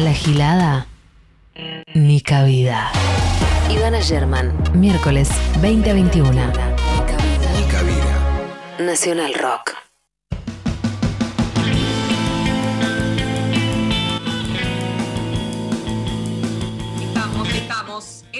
[0.00, 0.86] A la gilada,
[1.92, 2.90] ni cabida.
[3.68, 5.28] Ivana German, miércoles
[5.60, 6.32] 20 a 21.
[6.32, 8.78] Ni cabida.
[8.78, 9.79] Nacional Rock.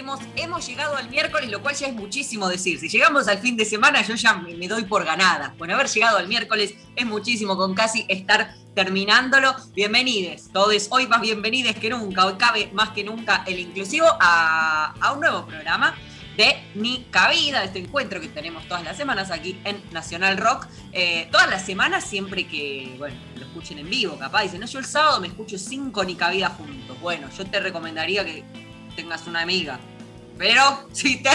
[0.00, 2.80] Hemos, llegado al miércoles, lo cual ya es muchísimo decir.
[2.80, 5.54] Si llegamos al fin de semana, yo ya me, doy por ganada.
[5.58, 9.54] Bueno, haber llegado al miércoles es muchísimo, con casi estar terminándolo.
[9.74, 10.88] Bienvenides, todos.
[10.90, 12.24] Hoy más bienvenides que nunca.
[12.24, 15.94] Hoy cabe más que nunca el inclusivo a, a un nuevo programa
[16.38, 20.66] de Ni Cabida, este encuentro que tenemos todas las semanas aquí en Nacional Rock.
[20.92, 24.44] Eh, todas las semanas, siempre que, bueno, lo escuchen en vivo, capaz.
[24.44, 26.98] Dicen, no, yo el sábado me escucho cinco Ni Cabida juntos.
[27.02, 29.78] Bueno, yo te recomendaría que tengas una amiga.
[30.40, 31.28] Pero si, te,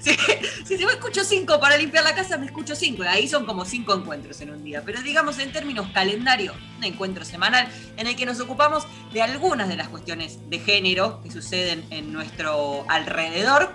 [0.00, 0.16] si,
[0.64, 3.02] si, me escucho cinco para limpiar la casa, me escucho cinco.
[3.02, 4.82] Y ahí son como cinco encuentros en un día.
[4.86, 9.68] Pero digamos en términos calendario, un encuentro semanal en el que nos ocupamos de algunas
[9.68, 13.72] de las cuestiones de género que suceden en nuestro alrededor.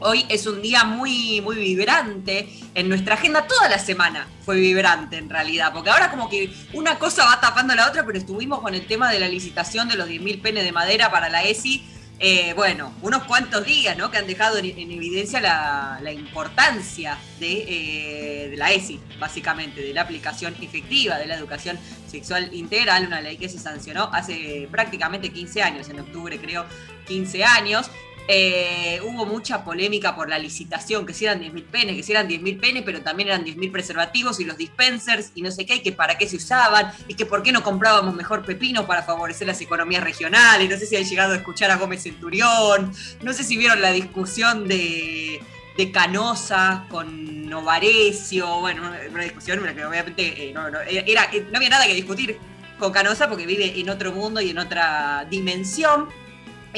[0.00, 3.46] Hoy es un día muy, muy vibrante en nuestra agenda.
[3.46, 7.74] Toda la semana fue vibrante en realidad, porque ahora como que una cosa va tapando
[7.74, 10.72] la otra, pero estuvimos con el tema de la licitación de los 10.000 penes de
[10.72, 11.84] madera para la ESI.
[12.20, 14.10] Eh, bueno, unos cuantos días, ¿no?
[14.10, 19.80] Que han dejado en, en evidencia la, la importancia de, eh, de, la ESI, básicamente,
[19.82, 24.66] de la aplicación efectiva de la educación sexual integral, una ley que se sancionó hace
[24.68, 26.66] prácticamente 15 años, en octubre creo,
[27.06, 27.88] 15 años.
[28.30, 32.28] Eh, hubo mucha polémica por la licitación, que si eran 10.000 penes, que si eran
[32.28, 35.80] 10.000 penes, pero también eran 10.000 preservativos y los dispensers y no sé qué, y
[35.80, 39.46] que para qué se usaban, y que por qué no comprábamos mejor pepino para favorecer
[39.46, 40.68] las economías regionales.
[40.68, 43.92] No sé si han llegado a escuchar a Gómez Centurión, no sé si vieron la
[43.92, 45.40] discusión de,
[45.78, 51.30] de Canosa con Novarecio, bueno, una discusión en la que obviamente eh, no, no, era,
[51.50, 52.38] no había nada que discutir
[52.78, 56.08] con Canosa porque vive en otro mundo y en otra dimensión.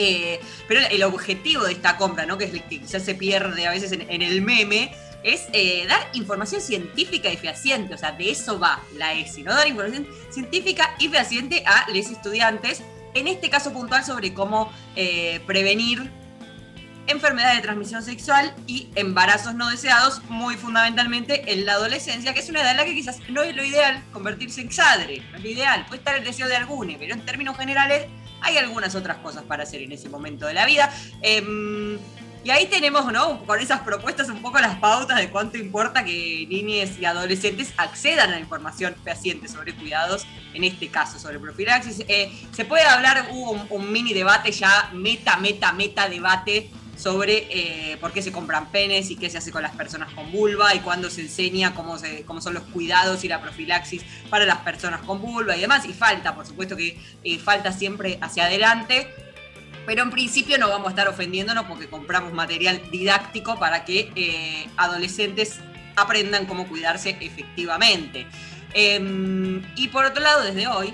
[0.03, 3.93] Eh, pero el objetivo de esta compra, que es que quizás se pierde a veces
[3.93, 8.81] en, el meme, es eh, dar información científica y fehaciente, o sea, de eso va
[8.97, 9.53] la ESI, ¿no?
[9.53, 12.83] Dar información científica y fehaciente a los estudiantes,
[13.13, 16.11] en este caso puntual sobre cómo eh, prevenir
[17.07, 22.49] enfermedades de transmisión sexual y embarazos no deseados, muy fundamentalmente en la adolescencia, que es
[22.49, 25.43] una edad en la que quizás no es lo ideal convertirse en exadre, no es
[25.43, 28.07] lo ideal, puede estar el deseo de alguno, pero en términos generales
[28.43, 30.93] hay algunas otras cosas para hacer en ese momento de la vida.
[31.23, 31.99] Eh,
[32.43, 33.45] y ahí tenemos, ¿no?
[33.45, 38.31] Con esas propuestas un poco las pautas de cuánto importa que niñas y adolescentes accedan
[38.31, 42.03] a la información fehaciente sobre cuidados, en este caso sobre profilaxis.
[42.09, 47.97] Eh, se puede hablar, hubo un, mini debate ya, meta, meta, meta debate sobre eh,
[47.99, 50.81] por qué se compran penes y qué se hace con las personas con vulva y
[50.81, 51.97] cuándo se enseña cómo,
[52.27, 55.87] cómo son los cuidados y la profilaxis para las personas con vulva y demás.
[55.87, 59.09] Y falta, por supuesto que eh, falta siempre hacia adelante.
[59.87, 64.69] Pero en principio no vamos a estar ofendiéndonos porque compramos material didáctico para que eh,
[64.77, 65.59] adolescentes
[65.97, 68.27] aprendan cómo cuidarse efectivamente.
[68.75, 70.93] Eh, y por otro lado, desde hoy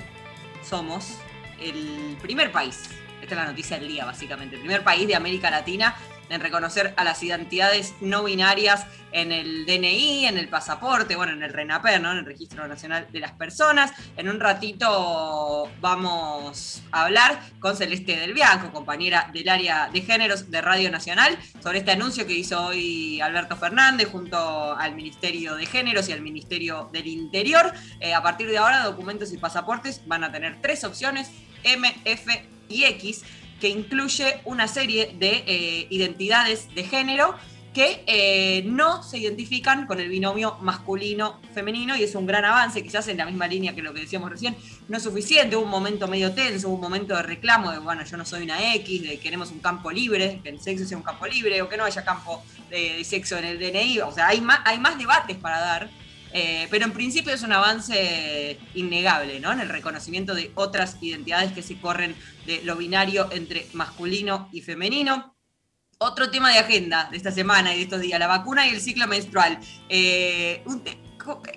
[0.62, 1.18] somos
[1.60, 2.88] el primer país
[3.26, 4.54] esta es la noticia del día, básicamente.
[4.54, 5.96] El primer país de América Latina
[6.28, 11.42] en reconocer a las identidades no binarias en el DNI, en el pasaporte, bueno, en
[11.42, 12.12] el RENAPER, ¿no?
[12.12, 13.92] en el Registro Nacional de las Personas.
[14.16, 20.50] En un ratito vamos a hablar con Celeste del Bianco, compañera del área de géneros
[20.50, 25.66] de Radio Nacional, sobre este anuncio que hizo hoy Alberto Fernández junto al Ministerio de
[25.66, 27.72] Géneros y al Ministerio del Interior.
[28.00, 31.30] Eh, a partir de ahora, documentos y pasaportes van a tener tres opciones,
[31.64, 33.24] M, F y X,
[33.60, 37.34] que incluye una serie de eh, identidades de género
[37.76, 43.06] que eh, no se identifican con el binomio masculino-femenino y es un gran avance, quizás
[43.08, 44.56] en la misma línea que lo que decíamos recién,
[44.88, 48.02] no es suficiente, hubo un momento medio tenso, hubo un momento de reclamo de, bueno,
[48.02, 51.02] yo no soy una X, de queremos un campo libre, que el sexo sea un
[51.02, 54.28] campo libre o que no haya campo de, de sexo en el DNI, o sea,
[54.28, 55.90] hay más, hay más debates para dar.
[56.32, 59.52] Eh, pero en principio es un avance innegable, ¿no?
[59.52, 62.14] En el reconocimiento de otras identidades que se corren
[62.46, 65.36] de lo binario entre masculino y femenino.
[65.98, 68.80] Otro tema de agenda de esta semana y de estos días, la vacuna y el
[68.80, 69.58] ciclo menstrual.
[69.88, 70.62] Eh,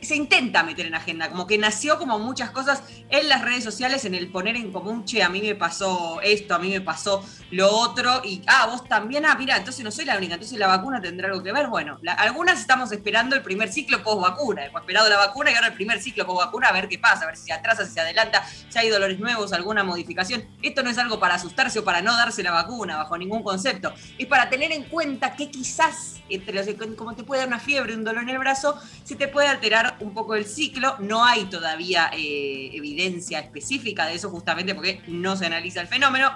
[0.01, 4.05] se intenta meter en agenda, como que nació como muchas cosas en las redes sociales
[4.05, 7.23] en el poner en común, che, a mí me pasó esto, a mí me pasó
[7.51, 10.67] lo otro, y ah, vos también, ah, mira, entonces no soy la única, entonces la
[10.67, 11.67] vacuna tendrá algo que ver.
[11.67, 15.67] Bueno, algunas estamos esperando el primer ciclo post vacuna, hemos esperado la vacuna y ahora
[15.67, 17.91] el primer ciclo post vacuna a ver qué pasa, a ver si se atrasa, si
[17.91, 20.45] se adelanta, si hay dolores nuevos, alguna modificación.
[20.61, 23.93] Esto no es algo para asustarse o para no darse la vacuna, bajo ningún concepto.
[24.17, 27.95] Es para tener en cuenta que quizás, entre los, como te puede dar una fiebre,
[27.95, 30.95] un dolor en el brazo, se te puede alterar un poco el ciclo.
[30.99, 36.31] No hay todavía eh, evidencia específica de eso, justamente porque no se analiza el fenómeno,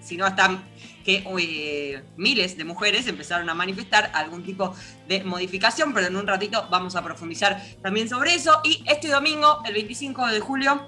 [0.00, 0.62] sino hasta
[1.04, 4.74] que eh, miles de mujeres empezaron a manifestar algún tipo
[5.08, 8.60] de modificación, pero en un ratito vamos a profundizar también sobre eso.
[8.62, 10.86] Y este domingo, el 25 de julio,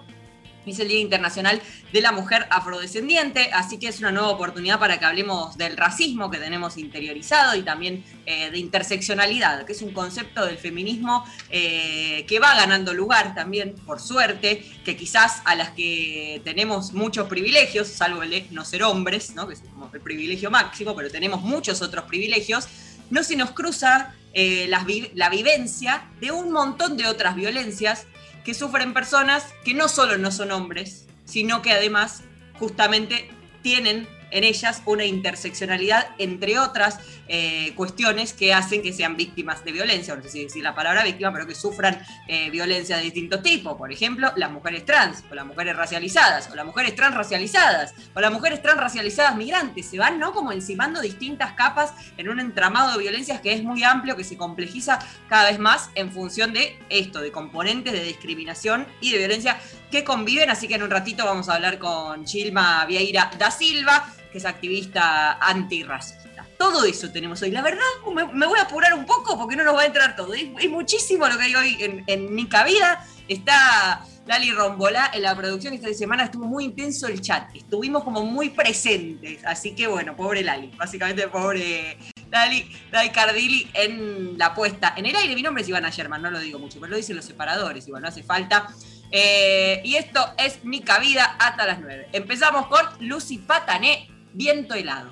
[0.67, 1.61] es el Día Internacional
[1.93, 6.31] de la Mujer Afrodescendiente, así que es una nueva oportunidad para que hablemos del racismo
[6.31, 12.25] que tenemos interiorizado y también eh, de interseccionalidad, que es un concepto del feminismo eh,
[12.29, 17.89] que va ganando lugar también, por suerte, que quizás a las que tenemos muchos privilegios,
[17.89, 22.05] salvo el no ser hombres, que es como el privilegio máximo, pero tenemos muchos otros
[22.05, 22.69] privilegios,
[23.11, 28.07] no se nos cruza eh, la vivencia de un montón de otras violencias
[28.45, 32.23] que sufren personas que no solo no son hombres, sino que además
[32.59, 33.31] justamente
[33.63, 36.99] tienen en ellas una interseccionalidad, entre otras
[37.29, 41.05] eh, cuestiones que hacen que sean víctimas de violencia, no sé si decir la palabra
[41.05, 43.77] víctima, pero que sufran eh, violencia de distintos tipos.
[43.77, 48.33] Por ejemplo, las mujeres trans, o las mujeres racializadas, o las mujeres transracializadas, o las
[48.33, 49.87] mujeres transracializadas migrantes.
[49.87, 50.33] Se van, ¿no?
[50.33, 54.37] Como encimando distintas capas en un entramado de violencias que es muy amplio, que se
[54.37, 54.99] complejiza
[55.29, 59.59] cada vez más en función de esto, de componentes de discriminación y de violencia
[59.91, 60.51] que conviven.
[60.51, 64.45] Así que en un ratito vamos a hablar con Chilma Vieira da Silva, que es
[64.45, 66.47] activista antirracista.
[66.59, 67.51] Todo eso tenemos hoy.
[67.51, 67.81] La verdad,
[68.15, 70.35] me, voy a apurar un poco porque no nos va a entrar todo.
[70.35, 73.05] Es, muchísimo lo que hay hoy en, en Nica Vida.
[73.29, 78.25] Está Lali Rombolá en la producción esta semana estuvo muy intenso el chat, estuvimos como
[78.25, 81.99] muy presentes, así que bueno, pobre Lali, básicamente pobre
[82.31, 85.35] Lali, Lali Cardili en la puesta en el aire.
[85.35, 88.03] Mi nombre es Ivana Sherman, no lo digo mucho, pero lo dicen los separadores, igual
[88.03, 88.69] no hace falta.
[89.11, 92.11] Eh, y esto es Mi Cabida hasta las 9.
[92.13, 95.11] Empezamos con Lucy Patané, Viento helado.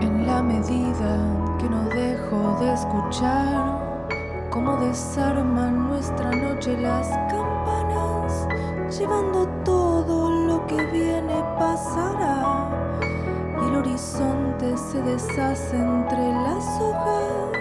[0.00, 8.48] En la medida que no dejo de escuchar cómo desarman nuestra noche las campanas,
[8.98, 9.85] llevando todo
[10.66, 12.68] que viene pasará.
[13.62, 17.55] Y el horizonte se deshace entre las hojas.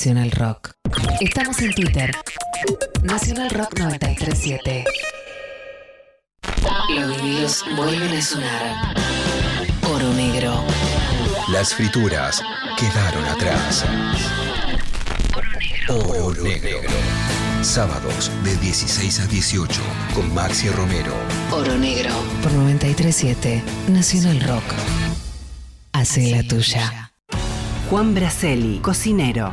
[0.00, 0.70] Nacional Rock.
[1.20, 2.10] Estamos en Twitter.
[3.02, 4.84] Nacional Rock 937.
[6.94, 8.94] Los vinilos vuelven a sonar.
[9.92, 10.64] Oro negro.
[11.52, 12.42] Las frituras
[12.78, 13.84] quedaron atrás.
[15.90, 16.80] Oro negro.
[17.60, 19.82] Sábados de 16 a 18
[20.14, 21.12] con Maxi Romero.
[21.52, 24.64] Oro negro por 937 Nacional Rock.
[25.92, 27.12] Hace la tuya.
[27.90, 29.52] Juan Braceli, cocinero.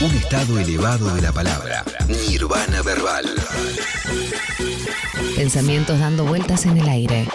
[0.00, 1.84] Un estado elevado de la palabra.
[2.08, 3.24] Nirvana verbal.
[5.36, 7.28] Pensamientos dando vueltas en el aire.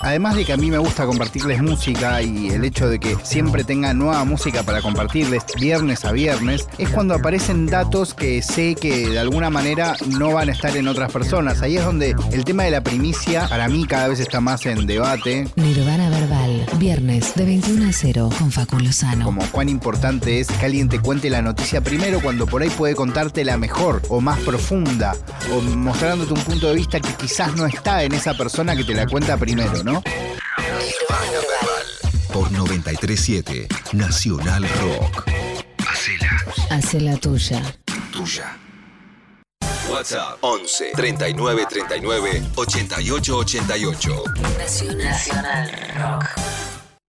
[0.00, 3.64] Además de que a mí me gusta compartirles música y el hecho de que siempre
[3.64, 9.08] tenga nueva música para compartirles viernes a viernes, es cuando aparecen datos que sé que
[9.08, 11.62] de alguna manera no van a estar en otras personas.
[11.62, 14.86] Ahí es donde el tema de la primicia para mí cada vez está más en
[14.86, 15.48] debate.
[15.56, 16.43] Nirvana Verbal.
[16.78, 19.24] Viernes de 21 a 0 con Facu Lozano.
[19.24, 22.94] Como cuán importante es que alguien te cuente la noticia primero cuando por ahí puede
[22.94, 25.14] contarte la mejor o más profunda
[25.52, 28.94] o mostrándote un punto de vista que quizás no está en esa persona que te
[28.94, 30.02] la cuenta primero, ¿no?
[32.32, 35.24] Por 937 Nacional Rock.
[35.88, 37.62] Hacela Hace la tuya.
[38.12, 38.56] tuya.
[39.90, 44.24] WhatsApp 11 39 39 88 88.
[44.98, 46.53] Nacional Rock.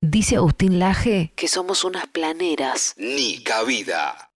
[0.08, 2.94] Dice Agustín Laje que somos unas planeras.
[2.96, 4.30] Ni cabida.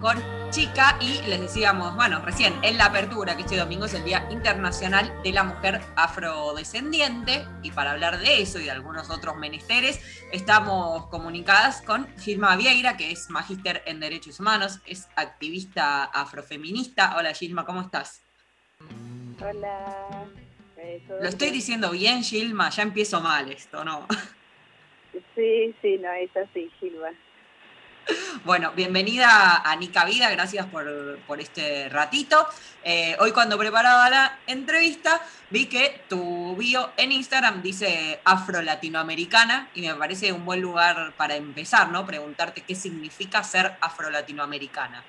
[0.00, 0.16] Con
[0.50, 4.26] Chica y les decíamos, bueno, recién en la apertura que este domingo es el Día
[4.30, 10.00] Internacional de la Mujer Afrodescendiente y para hablar de eso y de algunos otros menesteres
[10.32, 17.16] estamos comunicadas con Gilma Vieira, que es magíster en Derechos Humanos, es activista afrofeminista.
[17.18, 18.22] Hola Gilma, ¿cómo estás?
[19.40, 20.24] Hola.
[20.78, 24.06] eh, ¿todo Lo estoy diciendo bien, Gilma, ya empiezo mal esto, ¿no?
[25.34, 27.10] Sí, sí, no, es así, Gilba.
[28.44, 32.46] Bueno, bienvenida a Nica Vida, gracias por, por este ratito.
[32.84, 39.82] Eh, hoy cuando preparaba la entrevista vi que tu bio en Instagram dice afro-latinoamericana y
[39.82, 42.04] me parece un buen lugar para empezar, ¿no?
[42.04, 45.02] Preguntarte qué significa ser afro-latinoamericana.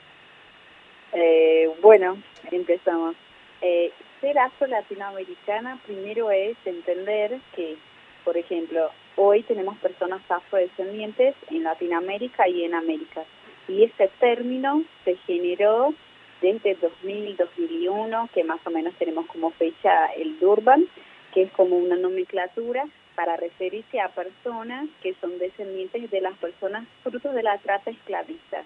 [1.12, 2.18] Eh, bueno,
[2.52, 3.16] empezamos.
[3.62, 7.78] Eh, ser afro-latinoamericana primero es entender que,
[8.24, 13.24] por ejemplo, hoy tenemos personas afrodescendientes en Latinoamérica y en América.
[13.68, 15.94] Y este término se generó
[16.42, 20.86] desde 2000-2001, que más o menos tenemos como fecha el Durban,
[21.34, 26.88] que es como una nomenclatura para referirse a personas que son descendientes de las personas
[27.02, 28.64] frutos de la trata esclavista.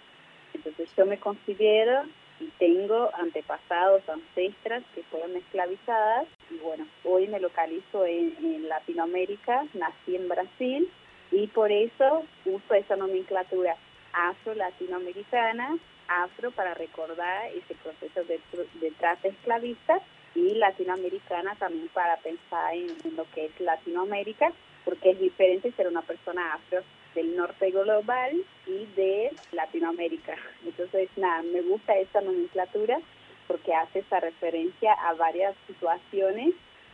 [0.54, 2.04] Entonces yo me considero
[2.40, 10.16] y tengo antepasados, ancestras que fueron esclavizadas y bueno, hoy me localizo en, Latinoamérica, nací
[10.16, 10.90] en Brasil
[11.32, 13.76] y por eso uso esa nomenclatura
[14.14, 15.78] afro-latinoamericana,
[16.08, 18.40] afro para recordar ese proceso de,
[18.80, 20.02] de trata esclavista
[20.36, 24.52] y latinoamericana también para pensar en, en lo que es Latinoamérica,
[24.86, 26.84] porque es diferente ser una persona afro
[27.20, 28.32] del norte global
[28.66, 30.38] y de Latinoamérica.
[30.66, 33.00] Entonces, nada, me gusta esta nomenclatura
[33.48, 36.54] porque hace esa referencia a varias situaciones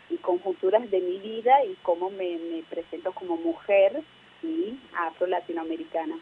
[0.09, 4.01] y conjunturas de mi vida y cómo me, me presento como mujer
[4.41, 6.15] y afro-latinoamericana.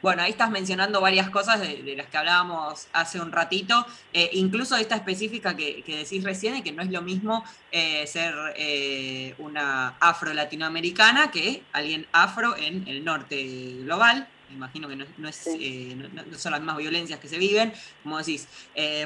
[0.00, 4.30] Bueno, ahí estás mencionando varias cosas de, de las que hablábamos hace un ratito, eh,
[4.34, 8.32] incluso esta específica que, que decís recién, de que no es lo mismo eh, ser
[8.56, 13.42] eh, una afro-latinoamericana que alguien afro en el norte
[13.82, 14.28] global.
[14.50, 15.96] Me imagino que no, no es, Sí.
[16.14, 18.46] no, no son las mismas violencias que se viven, como decís,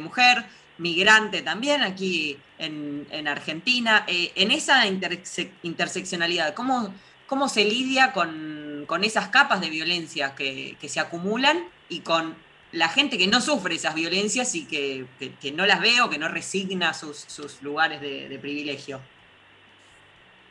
[0.02, 0.44] mujer,
[0.78, 4.04] migrante también aquí en, en Argentina.
[4.06, 6.94] En esa interse- interseccionalidad, ¿cómo,
[7.32, 12.34] cómo se lidia con, con esas capas de violencia que, que se acumulan y con
[12.72, 16.10] la gente que no sufre esas violencias y que, que- que no las ve o
[16.10, 19.00] que no resigna sus, sus lugares de, de privilegio.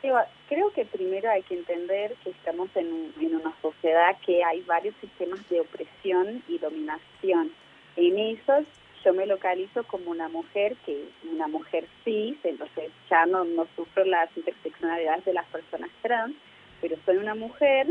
[0.02, 4.42] Eva, Creo que primero hay que entender que estamos en, un- en una sociedad que
[4.42, 7.52] hay varios sistemas de opresión y dominación.
[7.94, 8.64] En esos
[9.04, 14.04] yo me localizo como una mujer que una mujer cis, entonces ya no, no sufro
[14.04, 16.34] las interseccionalidades de las personas trans,
[16.82, 17.86] pero soy una mujer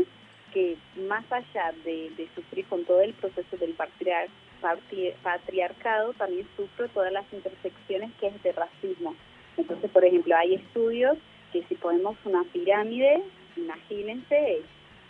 [0.54, 0.76] que
[1.08, 4.28] más allá de, de sufrir con todo el proceso del patriar-
[4.60, 9.16] patri- patriarcado, también sufro todas las intersecciones que es de racismo.
[9.56, 11.16] Entonces, por ejemplo, hay estudios
[11.52, 13.22] que si ponemos una pirámide,
[13.56, 14.60] imagínense,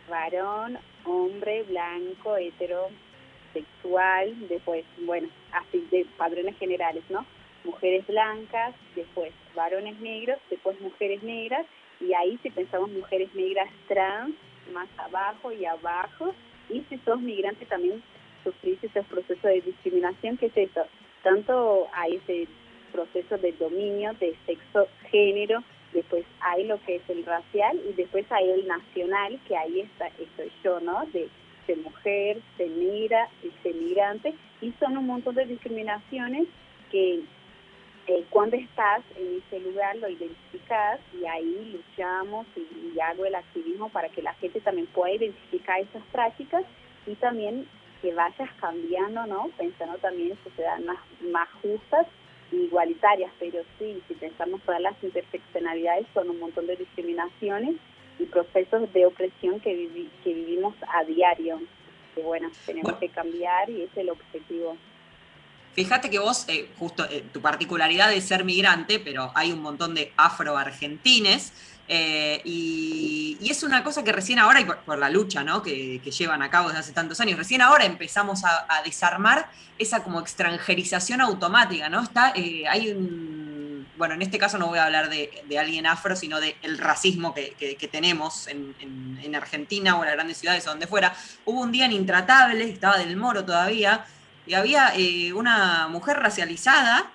[0.08, 7.24] varón, hombre, blanco, heterosexual, después, bueno, así de padrones generales, ¿no?
[7.64, 11.66] Mujeres blancas, después varones negros, después mujeres negras,
[12.02, 14.34] y ahí si pensamos mujeres negras trans,
[14.72, 16.34] más abajo y abajo,
[16.68, 18.02] y si sos migrante también
[18.44, 20.82] sufrís ese proceso de discriminación, que es eso,
[21.22, 22.48] tanto hay ese
[22.92, 25.62] proceso de dominio de sexo, género,
[25.92, 30.08] después hay lo que es el racial y después hay el nacional, que ahí está,
[30.08, 31.06] estoy yo, ¿no?
[31.12, 31.28] De
[31.66, 33.28] ser mujer, ser migra,
[33.62, 36.46] ser migrante, y son un montón de discriminaciones
[36.90, 37.20] que
[38.06, 43.34] eh, cuando estás en ese lugar lo identificas y ahí luchamos y, y hago el
[43.34, 46.64] activismo para que la gente también pueda identificar esas prácticas
[47.06, 47.66] y también
[48.00, 49.48] que vayas cambiando, ¿no?
[49.56, 50.98] Pensando también en sociedades más,
[51.30, 52.06] más justas
[52.50, 57.76] e igualitarias, pero sí, si pensamos todas las interseccionalidades son un montón de discriminaciones
[58.18, 61.60] y procesos de opresión que, vivi- que vivimos a diario.
[62.14, 64.76] Que bueno, tenemos que cambiar y ese es el objetivo.
[65.74, 69.94] Fíjate que vos, eh, justo eh, tu particularidad es ser migrante, pero hay un montón
[69.94, 71.52] de afro-argentines,
[71.88, 75.62] eh, y, es una cosa que recién ahora, por, la lucha ¿no?
[75.62, 80.20] que, llevan a cabo desde hace tantos años, recién ahora empezamos a, desarmar esa como
[80.20, 82.02] extranjerización automática, ¿no?
[82.02, 85.86] Está, eh, hay un, bueno, en este caso no voy a hablar de, de alguien
[85.86, 90.66] afro, sino del racismo que, tenemos en, en- en Argentina o en las grandes ciudades
[90.66, 91.14] o donde fuera.
[91.44, 94.04] Hubo un día en Intratable, estaba del Moro todavía,
[94.46, 97.10] y había eh, una mujer racializada,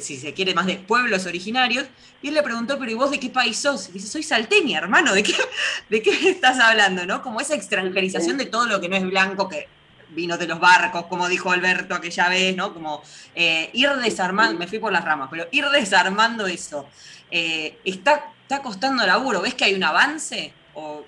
[0.00, 1.86] si se quiere más de pueblos originarios,
[2.22, 3.88] y él le preguntó, pero ¿y vos de qué país sos?
[3.88, 5.34] Y dice, soy salteña, hermano, ¿de qué,
[5.88, 7.06] ¿de qué estás hablando?
[7.06, 7.22] ¿no?
[7.22, 9.68] Como esa extranjerización de todo lo que no es blanco, que
[10.10, 12.72] vinos de los barcos, como dijo Alberto aquella vez, ¿no?
[12.72, 13.02] Como
[13.34, 16.86] eh, ir desarmando, me fui por las ramas, pero ir desarmando eso.
[17.30, 20.52] Eh, está, está costando laburo, ¿ves que hay un avance?
[20.74, 21.04] ¿O,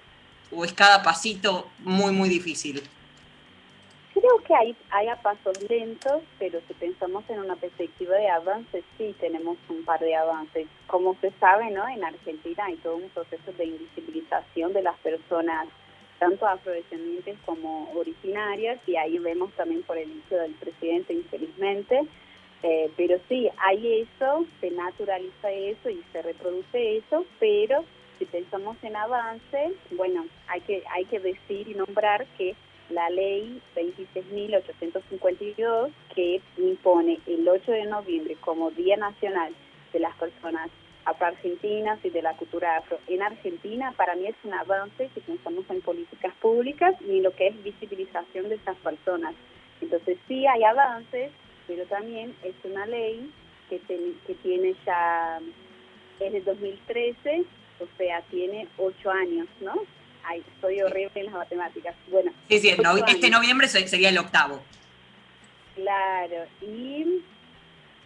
[0.51, 2.83] o es cada pasito muy, muy difícil?
[4.19, 8.83] Creo que hay, hay a pasos lentos, pero si pensamos en una perspectiva de avance,
[8.97, 10.67] sí tenemos un par de avances.
[10.87, 11.87] Como se sabe, ¿no?
[11.87, 15.69] En Argentina hay todo un proceso de invisibilización de las personas,
[16.19, 22.01] tanto afrodescendientes como originarias, y ahí vemos también por el inicio del presidente, infelizmente.
[22.63, 27.85] Eh, pero sí, hay eso, se naturaliza eso y se reproduce eso, pero
[28.19, 32.57] si pensamos en avance, bueno, hay que, hay que decir y nombrar que
[32.91, 39.53] la ley 26.852 que impone el 8 de noviembre como Día Nacional
[39.93, 40.71] de las Personas
[41.05, 45.65] Afroargentinas y de la Cultura Afro en Argentina, para mí es un avance si pensamos
[45.71, 49.37] en políticas públicas y lo que es visibilización de esas personas.
[49.81, 51.31] Entonces sí hay avances,
[51.69, 53.31] pero también es una ley
[53.71, 55.39] que, que tiene ya,
[56.19, 57.45] es de 2013,
[57.81, 59.75] o sea, tiene ocho años, ¿no?
[60.29, 61.95] Ay, soy horrible en las matemáticas.
[62.09, 62.33] Bueno.
[62.49, 64.61] Sí, sí, este noviembre sería el octavo.
[65.75, 67.23] Claro, y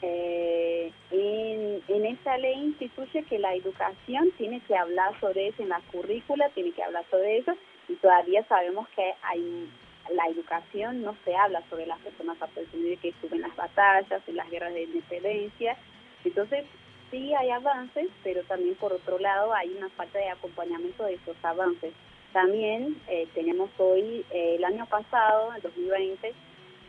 [0.03, 5.69] eh, en, en esa ley instituye que la educación tiene que hablar sobre eso, en
[5.69, 7.53] la currícula tiene que hablar sobre eso,
[7.89, 9.69] y todavía sabemos que hay
[10.11, 14.51] la educación no se habla sobre las personas afrodescendientes que suben las batallas, en las
[14.51, 15.77] guerras de independencia.
[16.25, 16.65] Entonces,
[17.11, 21.37] sí hay avances, pero también por otro lado hay una falta de acompañamiento de esos
[21.43, 21.93] avances.
[22.33, 26.33] También eh, tenemos hoy, eh, el año pasado, en 2020,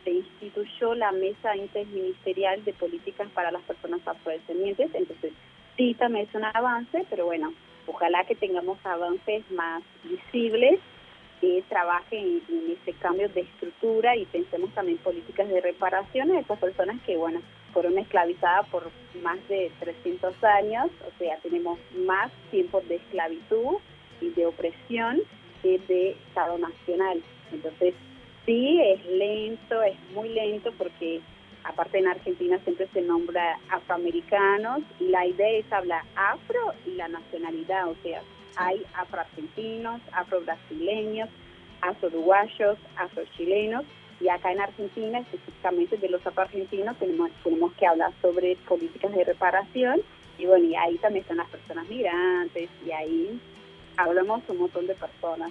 [0.04, 5.32] se instituyó la Mesa Interministerial de Políticas para las Personas Afrodescendientes, entonces
[5.76, 7.52] sí también es un avance, pero bueno,
[7.86, 10.80] ojalá que tengamos avances más visibles
[11.40, 16.58] que trabajen en, ese cambio de estructura y pensemos también políticas de reparación a esas
[16.58, 17.40] personas que, bueno,
[17.72, 18.90] fueron esclavizadas por
[19.22, 23.78] más de 300 años, o sea, tenemos más tiempo de esclavitud
[24.22, 25.20] y de opresión
[25.62, 27.22] que de Estado Nacional.
[27.52, 27.94] Entonces,
[28.46, 31.20] sí, es lento, es muy lento porque
[31.64, 37.08] aparte en Argentina siempre se nombra afroamericanos y la idea es hablar afro y la
[37.08, 38.22] nacionalidad, o sea,
[38.56, 41.28] hay afroargentinos, afrobrasileños,
[41.80, 43.84] afro-uruguayos, afrochilenos
[44.20, 49.24] y acá en Argentina, específicamente de los afroargentinos, tenemos, tenemos que hablar sobre políticas de
[49.24, 50.00] reparación
[50.38, 53.40] y bueno, y ahí también están las personas migrantes y ahí
[53.96, 55.50] hablamos un montón de personas.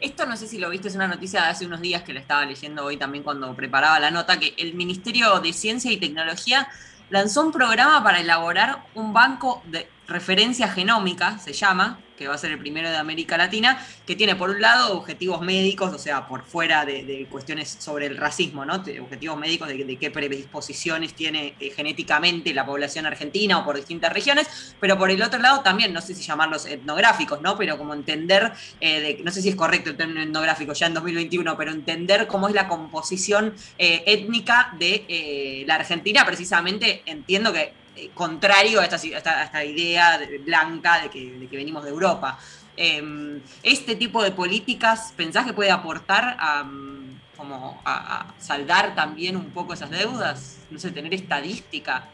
[0.00, 2.20] Esto no sé si lo viste, es una noticia de hace unos días que la
[2.20, 6.68] estaba leyendo hoy también cuando preparaba la nota, que el Ministerio de Ciencia y Tecnología
[7.10, 12.38] lanzó un programa para elaborar un banco de referencia genómica, se llama, que va a
[12.38, 16.26] ser el primero de América Latina, que tiene por un lado objetivos médicos, o sea,
[16.26, 18.74] por fuera de, cuestiones sobre el racismo, ¿no?
[18.74, 24.74] objetivos médicos de, qué predisposiciones tiene eh, genéticamente la población argentina o por distintas regiones,
[24.80, 27.56] pero por el otro lado también, no sé si llamarlos etnográficos, ¿no?
[27.56, 31.56] Pero como entender, eh, no sé si es correcto el término etnográfico ya en 2021,
[31.56, 37.72] pero entender cómo es la composición eh, étnica de la Argentina, precisamente entiendo que
[38.14, 42.38] contrario a esta, idea blanca de que, venimos de Europa.
[42.76, 49.36] Em, este tipo de políticas, ¿pensás que puede aportar a, mm, como a, saldar también
[49.36, 50.66] un poco esas deudas?
[50.70, 52.08] No sé, tener estadística.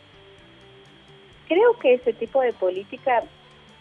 [1.49, 3.23] Creo que ese tipo de política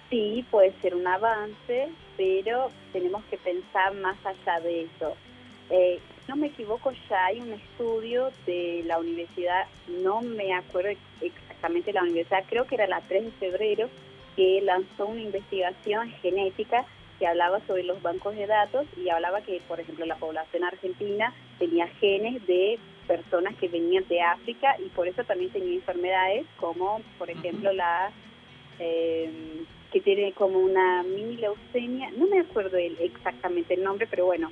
[0.09, 5.15] sí puede ser un avance, pero tenemos que pensar más allá de eso.
[5.69, 10.91] Eh, no me equivoco, ya hay un estudio de la universidad, no me acuerdo
[11.69, 13.89] la universidad, creo que era la 3 de febrero,
[14.35, 16.85] que lanzó una investigación genética
[17.19, 21.33] que hablaba sobre los bancos de datos y hablaba que, por ejemplo, la población argentina
[21.59, 27.01] tenía genes de personas que venían de África y por eso también tenía enfermedades como,
[27.17, 28.11] por ejemplo, la
[28.79, 29.29] eh,
[29.91, 34.51] que tiene como una mini leucemia, no me acuerdo exactamente el nombre, pero bueno,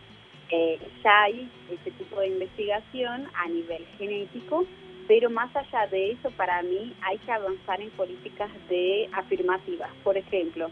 [0.52, 4.66] eh, ya hay este tipo de investigación a nivel genético
[5.12, 9.90] pero más allá de eso, para mí hay que avanzar en políticas de afirmativas.
[10.06, 10.72] Por ejemplo,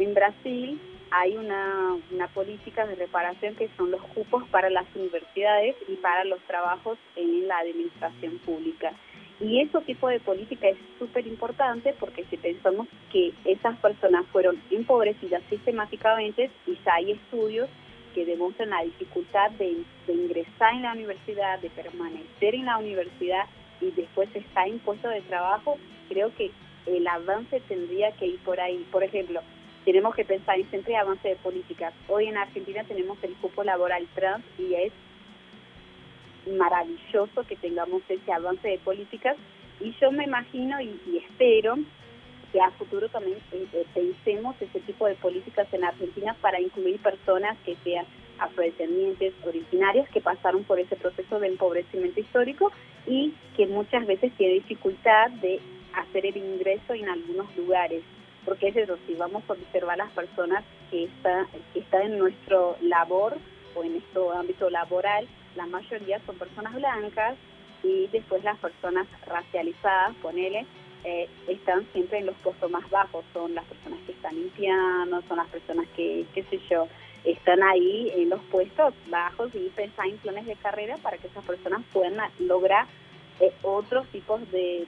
[0.00, 0.80] en Brasil
[1.12, 6.24] hay una, una política de reparación que son los cupos para las universidades y para
[6.24, 8.90] los trabajos en la administración pública.
[9.38, 14.60] Y ese tipo de política es súper importante porque si pensamos que esas personas fueron
[14.72, 17.68] empobrecidas sistemáticamente ya hay estudios
[18.16, 19.76] que demuestran la dificultad de
[20.08, 23.46] ingresar en la universidad, de permanecer en la universidad
[23.80, 26.50] y después está en puesto de trabajo, creo que
[26.86, 28.86] el avance tendría que ir por ahí.
[28.90, 29.40] Por ejemplo,
[29.84, 31.94] tenemos que pensar en siempre avance de políticas.
[32.08, 34.92] Hoy en Argentina tenemos el cupo laboral trans y es
[36.56, 39.36] maravilloso que tengamos ese avance de políticas
[39.80, 41.76] y yo me imagino y, espero
[42.52, 47.00] que a futuro también eh, eh, pensemos ese tipo de políticas en Argentina para incluir
[47.00, 48.06] personas que sean
[48.38, 52.72] afrodescendientes originarios que pasaron por ese proceso de empobrecimiento histórico
[53.06, 55.60] y que muchas veces tiene dificultad de
[55.94, 58.02] hacer el ingreso en algunos lugares.
[58.44, 62.76] Porque es eso, si vamos a observar las personas que, está, que están en nuestro
[62.80, 63.36] labor
[63.74, 67.36] o en nuestro ámbito laboral, la mayoría son personas blancas
[67.82, 70.66] y después las personas racializadas, ponele,
[71.04, 75.36] eh, están siempre en los puestos más bajos, son las personas que están limpiando, son
[75.36, 76.88] las personas que, qué sé yo,
[77.26, 81.44] están ahí en los puestos bajos y pensar en planes de carrera para que esas
[81.44, 82.86] personas puedan lograr
[83.40, 84.86] eh, otros tipos de,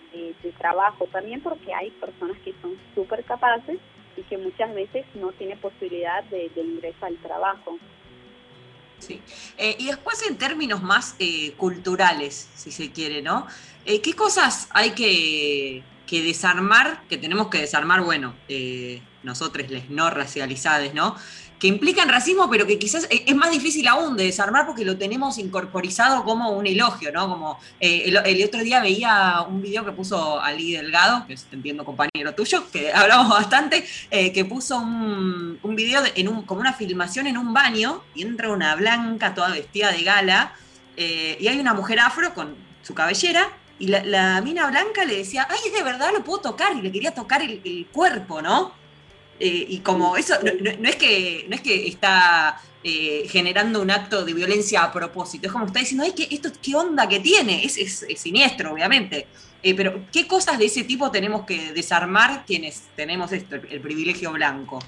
[0.57, 1.07] trabajo.
[1.13, 3.79] También porque hay personas que son súper capaces
[4.17, 7.79] y que muchas veces no tienen posibilidad de, ingreso al trabajo.
[8.99, 9.21] Sí.
[9.57, 13.47] Eh, y después en términos más eh, culturales, si se quiere, ¿no?
[13.85, 18.35] ¿Qué cosas hay que, que, desarmar, que tenemos que desarmar, bueno,
[19.23, 21.17] nosotros, les no racializados, ¿no?
[21.59, 25.39] Que implican racismo, pero que quizás es más difícil aún de desarmar porque lo tenemos
[25.39, 27.29] incorporizado como un elogio, ¿no?
[27.29, 31.85] Como eh, el, otro día veía un video que puso Ali Delgado, que es, entiendo
[31.85, 36.73] compañero tuyo, que hablamos bastante, eh, que puso un, un video en un, como una
[36.73, 40.55] filmación en un baño y entra una blanca toda vestida de gala
[40.97, 43.49] eh, y hay una mujer afro con su cabellera
[43.81, 47.15] y la, mina blanca le decía, ay, de verdad, lo puedo tocar y le quería
[47.15, 48.73] tocar el cuerpo, ¿no?
[49.41, 54.25] Eh, y como eso, no, es que, no es que está eh, generando un acto
[54.25, 57.65] de violencia a propósito, es como está diciendo, ay, ¿qué, esto, ¿qué onda que tiene?
[57.65, 59.27] Es, es, siniestro, obviamente.
[59.63, 64.33] Eh, pero, ¿qué cosas de ese tipo tenemos que desarmar quienes tenemos esto, el privilegio
[64.33, 64.79] blanco?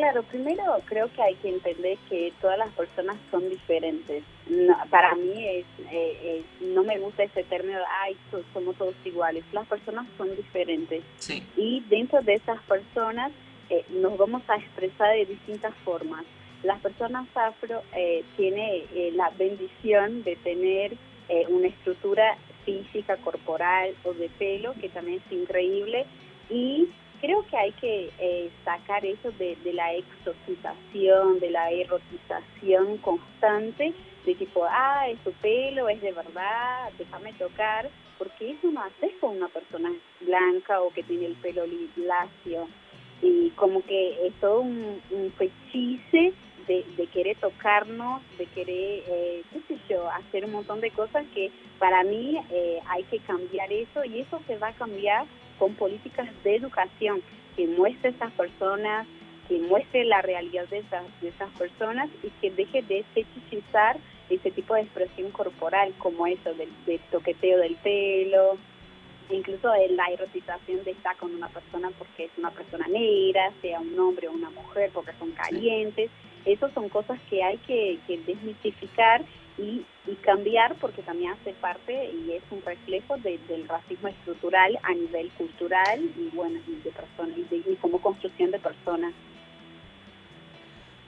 [0.00, 4.24] Claro, primero creo que hay que entender que todas las personas son diferentes.
[4.88, 5.66] para mí es,
[6.62, 8.16] no me gusta ese término ay,
[8.54, 9.44] somos todos iguales.
[9.52, 11.04] Las personas son diferentes.
[11.54, 13.30] Y dentro de esas personas
[13.68, 16.24] eh, nos vamos a expresar de distintas formas.
[16.62, 20.94] Las personas afro eh, tienen eh, la bendición de tener
[21.28, 26.06] eh, una estructura física, corporal o de pelo que también es increíble
[26.48, 26.88] y
[27.20, 33.92] creo que hay que eh, sacar eso de, la exotización, de la erotización constante,
[34.24, 39.12] de tipo, ah, es tu pelo, es de verdad, déjame tocar, porque eso no haces
[39.20, 41.64] con una persona blanca o que tiene el pelo
[41.96, 42.68] lacio.
[43.22, 46.32] Y como que es todo un, un fechice
[46.96, 51.50] de, querer tocarnos, de querer, eh, qué sé yo, hacer un montón de cosas que
[51.78, 55.26] para mí eh, hay que cambiar eso y eso se va a cambiar
[55.60, 57.22] con políticas de educación
[57.54, 59.06] que muestre a esas personas,
[59.46, 63.98] que muestre la realidad de esas, de esas personas y que deje de fetichizar
[64.30, 66.70] ese tipo de expresión corporal como eso del,
[67.10, 68.56] toqueteo del pelo,
[69.28, 73.80] incluso de la erotización de estar con una persona porque es una persona negra, sea
[73.80, 76.10] un hombre o una mujer porque son calientes.
[76.46, 79.22] Esas son cosas que hay que, que desmitificar
[79.60, 79.86] y,
[80.22, 86.00] cambiar porque también hace parte y es un reflejo del racismo estructural a nivel cultural
[86.00, 89.12] y bueno y de personas y, como construcción de personas.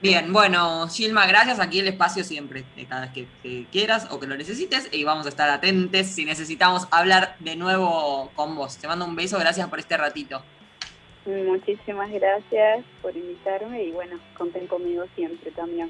[0.01, 1.59] Bien, bueno, Gilma, gracias.
[1.59, 3.11] Aquí el espacio siempre, cada vez
[3.41, 7.55] que, quieras o que lo necesites, y vamos a estar atentos si necesitamos hablar de
[7.55, 8.77] nuevo con vos.
[8.77, 10.43] Te mando un beso, gracias por este ratito.
[11.25, 15.89] Muchísimas gracias por invitarme y bueno, conten conmigo siempre también.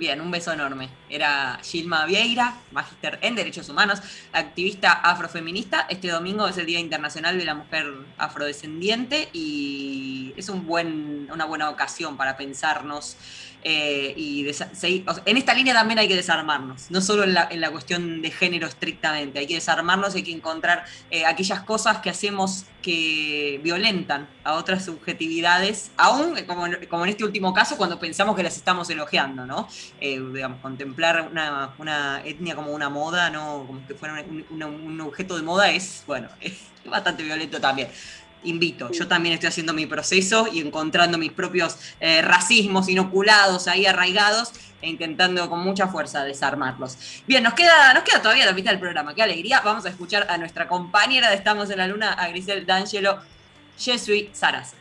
[0.00, 0.88] Bien, un beso enorme.
[1.10, 4.00] Era Gilma Vieira, magíster en Derechos Humanos,
[4.32, 5.86] activista afrofeminista.
[5.90, 7.84] Este domingo es el Día Internacional de la Mujer
[8.16, 13.18] Afrodescendiente y es un buen, una buena ocasión para pensarnos
[13.62, 18.30] eh, y en esta línea también hay que desarmarnos, no solo en la, cuestión de
[18.30, 24.26] género estrictamente, hay que desarmarnos, hay que encontrar eh, aquellas cosas que hacemos que violentan
[24.44, 29.44] a otras subjetividades, aún como, en este último caso cuando pensamos que las estamos elogiando,
[29.44, 29.68] ¿no?
[30.00, 35.36] Eh, digamos, contemplar una, etnia como una moda, no como que fuera un, un objeto
[35.36, 37.88] de moda es, bueno, es bastante violento también
[38.44, 38.90] invito.
[38.90, 44.52] Yo también estoy haciendo mi proceso y encontrando mis propios eh, racismos inoculados ahí arraigados
[44.82, 46.96] e intentando con mucha fuerza desarmarlos.
[47.26, 49.14] Bien, nos queda, nos queda todavía la mitad del programa.
[49.14, 49.60] Qué alegría.
[49.60, 53.18] Vamos a escuchar a nuestra compañera de Estamos en la Luna, a Grisel D'Angelo,
[53.78, 54.79] Jesui Saras.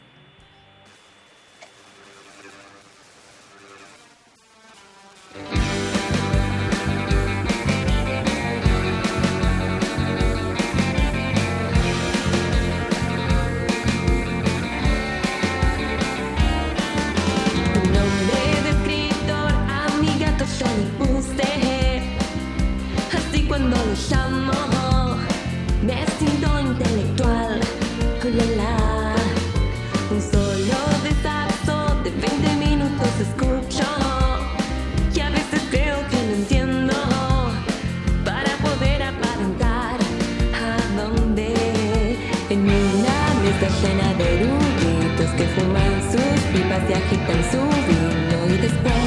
[46.12, 48.99] sus pipas y agitan su vino y después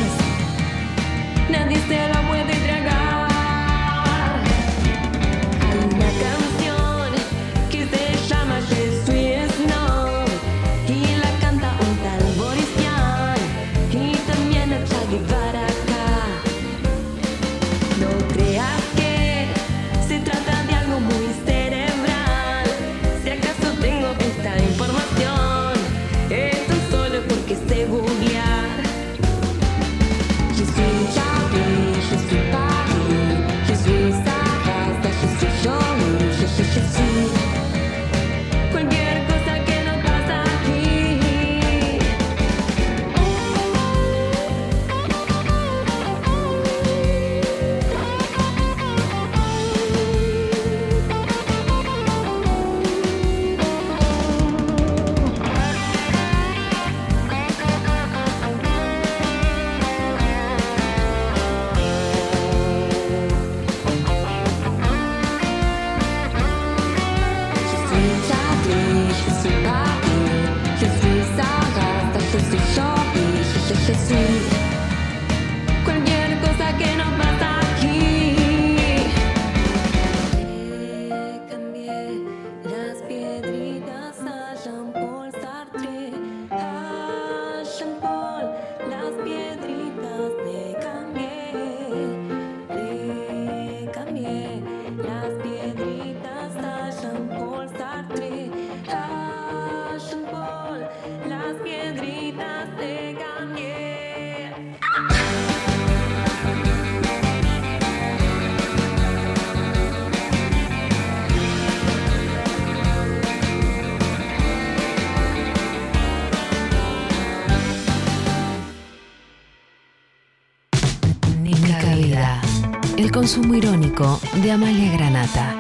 [123.23, 125.57] consumo irónico de Amalia Granata.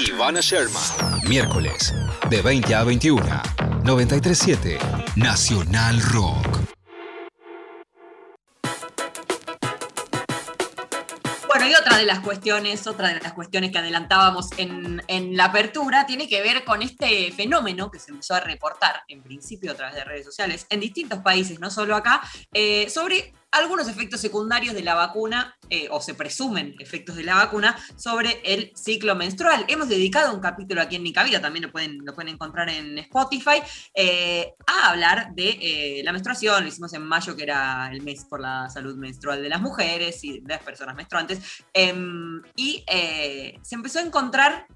[0.00, 0.82] Ivana Sherman.
[1.28, 1.94] Miércoles,
[2.28, 3.22] de 20 a 21.
[3.84, 4.78] 937
[5.14, 6.44] Nacional Rock.
[11.46, 15.44] Bueno, y otra de las cuestiones, otra de las cuestiones que adelantábamos en, en la
[15.44, 19.74] apertura, tiene que ver con este fenómeno que se empezó a reportar, en principio a
[19.76, 24.74] través de redes sociales, en distintos países, no solo acá, eh, sobre algunos efectos secundarios
[24.74, 29.64] de la vacuna, eh, o se presumen efectos de la vacuna, sobre el ciclo menstrual.
[29.68, 32.98] Hemos dedicado un capítulo aquí en Mi Cabida, también lo pueden, lo pueden encontrar en
[32.98, 33.62] Spotify,
[33.94, 36.62] eh, a hablar de eh, la menstruación.
[36.62, 40.22] Lo hicimos en mayo, que era el mes por la salud menstrual de las mujeres
[40.24, 41.64] y de las personas menstruantes.
[41.72, 44.66] Em, y se empezó a encontrar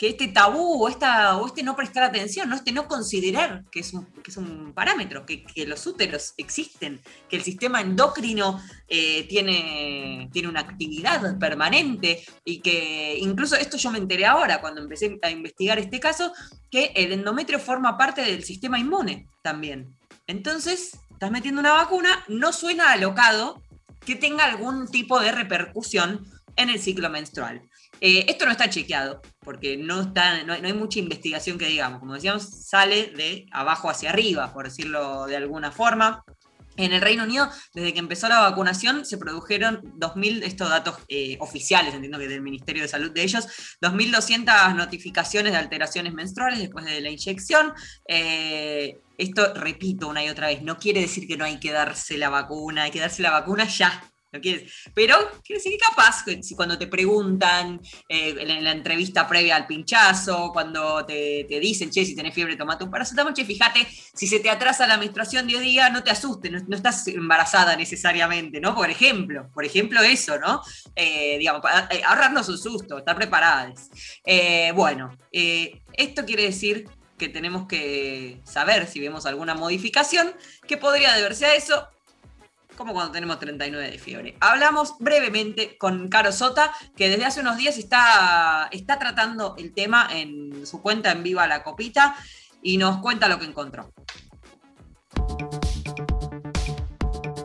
[0.00, 2.56] que este tabú o, esta, o este no prestar atención, ¿no?
[2.56, 7.02] este no considerar que es un, que es un parámetro, que, que los úteros existen,
[7.28, 13.90] que el sistema endocrino eh, tiene, tiene una actividad permanente y que incluso esto yo
[13.90, 16.32] me enteré ahora cuando empecé a investigar este caso,
[16.70, 19.94] que el endometrio forma parte del sistema inmune también.
[20.26, 23.62] Entonces, estás metiendo una vacuna, no suena alocado
[24.06, 27.69] que tenga algún tipo de repercusión en el ciclo menstrual.
[28.00, 31.66] Eh, esto no está chequeado, porque no, está, no, hay, no hay mucha investigación que
[31.66, 32.00] digamos.
[32.00, 36.24] Como decíamos, sale de abajo hacia arriba, por decirlo de alguna forma.
[36.76, 41.36] En el Reino Unido, desde que empezó la vacunación, se produjeron 2.000, estos datos eh,
[41.40, 43.46] oficiales, entiendo que del Ministerio de Salud de ellos,
[43.82, 47.74] 2.200 notificaciones de alteraciones menstruales después de la inyección.
[48.08, 52.16] Eh, esto, repito una y otra vez, no quiere decir que no hay que darse
[52.16, 54.09] la vacuna, hay que darse la vacuna ya.
[54.32, 59.26] No quiere- pero quiere decir que capaz, si cuando te preguntan eh, en, la entrevista
[59.26, 63.44] previa al pinchazo, cuando te, te dicen, che, si tenés fiebre, tomate un paracetamol, che,
[63.44, 67.74] fíjate, si se te atrasa la menstruación 10 días, no te asustes, no, estás embarazada
[67.76, 68.74] necesariamente, ¿no?
[68.74, 70.62] Por ejemplo, por ejemplo eso, ¿no?
[70.94, 73.90] Eh, digamos, eh, ahorrarnos un susto, estar preparadas.
[74.24, 80.32] Eh, bueno, esto quiere decir que tenemos que saber si vemos alguna modificación
[80.66, 81.86] que podría deberse a eso,
[82.80, 84.36] como cuando tenemos 39 de fiebre.
[84.40, 90.08] Hablamos brevemente con Caro Sota, que desde hace unos días está, está tratando el tema
[90.10, 92.16] en su cuenta en Viva la Copita
[92.62, 93.92] y nos cuenta lo que encontró.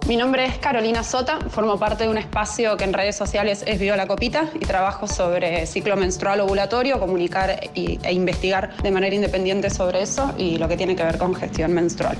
[0.08, 3.78] Mi nombre es Carolina Sota, formo parte de un espacio que en redes sociales es
[3.78, 9.70] Viva la Copita y trabajo sobre ciclo menstrual ovulatorio, comunicar e investigar de manera independiente
[9.70, 12.18] sobre eso y lo que tiene que ver con gestión menstrual.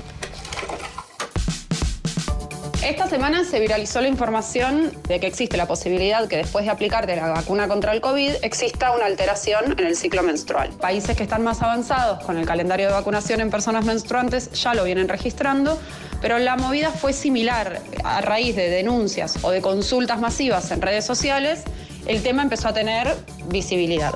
[2.86, 7.16] Esta semana se viralizó la información de que existe la posibilidad que después de aplicarte
[7.16, 10.70] la vacuna contra el COVID exista una alteración en el ciclo menstrual.
[10.80, 14.84] Países que están más avanzados con el calendario de vacunación en personas menstruantes ya lo
[14.84, 15.80] vienen registrando,
[16.22, 21.04] pero la movida fue similar a raíz de denuncias o de consultas masivas en redes
[21.04, 21.64] sociales,
[22.06, 23.16] el tema empezó a tener
[23.46, 24.14] visibilidad.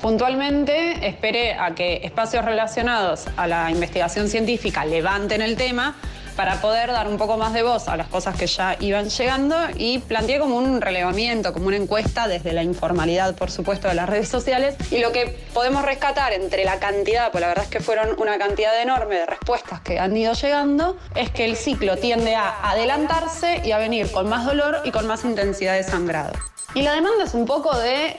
[0.00, 5.96] Puntualmente esperé a que espacios relacionados a la investigación científica levanten el tema
[6.40, 9.58] para poder dar un poco más de voz a las cosas que ya iban llegando
[9.76, 14.08] y planteé como un relevamiento, como una encuesta desde la informalidad, por supuesto, de las
[14.08, 14.74] redes sociales.
[14.90, 18.38] Y lo que podemos rescatar entre la cantidad, pues la verdad es que fueron una
[18.38, 23.60] cantidad enorme de respuestas que han ido llegando, es que el ciclo tiende a adelantarse
[23.62, 26.32] y a venir con más dolor y con más intensidad de sangrado.
[26.74, 28.16] Y la demanda es un poco de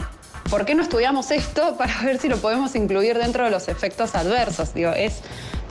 [0.51, 4.13] ¿por qué no estudiamos esto para ver si lo podemos incluir dentro de los efectos
[4.13, 4.75] adversos?
[4.75, 5.21] Digo, es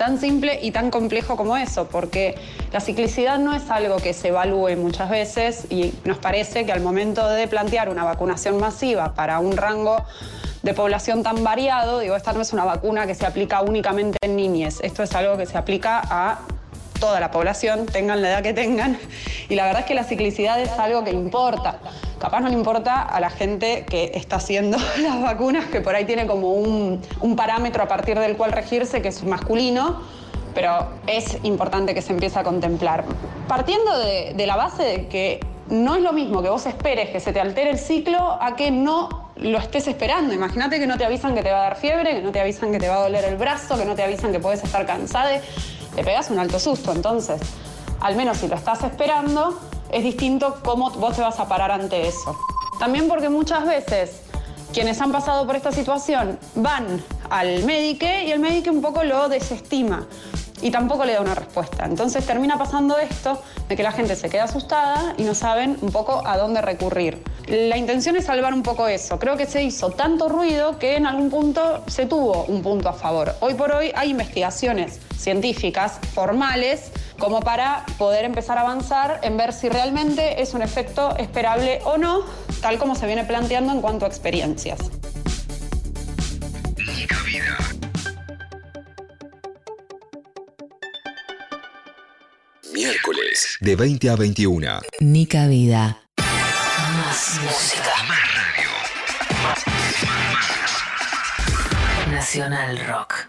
[0.01, 2.35] tan simple y tan complejo como eso, porque
[2.73, 6.81] la ciclicidad no es algo que se evalúe muchas veces y nos parece que al
[6.81, 10.03] momento de plantear una vacunación masiva para un rango
[10.63, 14.37] de población tan variado, digo, esta no es una vacuna que se aplica únicamente en
[14.37, 16.39] niñez, esto es algo que se aplica a
[16.99, 18.99] toda la población, tengan la edad que tengan.
[19.51, 21.79] Y la verdad es que la ciclicidad es algo que importa.
[22.21, 26.05] Capaz no le importa a la gente que está haciendo las vacunas, que por ahí
[26.05, 30.03] tiene como un, un parámetro a partir del cual regirse, que es masculino.
[30.55, 33.05] pero es importante que se empiece a contemplar.
[33.49, 35.41] Partiendo de, la base de que
[35.71, 38.71] no es lo mismo que vos esperes que se te altere el ciclo a que
[38.71, 40.35] no lo estés esperando.
[40.35, 42.71] Imagínate que no te avisan que te va a dar fiebre, que no te avisan
[42.71, 45.41] que te va a doler el brazo, que no te avisan que puedes estar cansada.
[45.95, 46.93] Te pegas un alto susto.
[46.93, 47.41] Entonces,
[48.01, 49.59] al menos si lo estás esperando,
[49.93, 52.37] es distinto cómo vos te vas a parar ante eso.
[52.79, 54.23] También porque muchas veces
[54.73, 59.29] quienes han pasado por esta situación van al médico y el médico un poco lo
[59.29, 60.07] desestima
[60.63, 61.85] y tampoco le da una respuesta.
[61.85, 65.91] Entonces termina pasando esto de que la gente se queda asustada y no saben un
[65.91, 67.23] poco a dónde recurrir.
[67.47, 69.19] La intención es salvar un poco eso.
[69.19, 72.93] Creo que se hizo tanto ruido que en algún punto se tuvo un punto a
[72.93, 73.35] favor.
[73.41, 79.53] Hoy por hoy hay investigaciones científicas formales como para poder empezar a avanzar en ver
[79.53, 82.23] si realmente es un efecto esperable o no,
[82.63, 84.79] tal como se viene planteando en cuanto a experiencias.
[92.83, 94.81] Miércoles, de 20 a 21.
[95.01, 96.01] Nica Vida.
[96.17, 97.93] Más música.
[98.09, 98.71] Más radio.
[102.11, 103.29] Nacional Rock.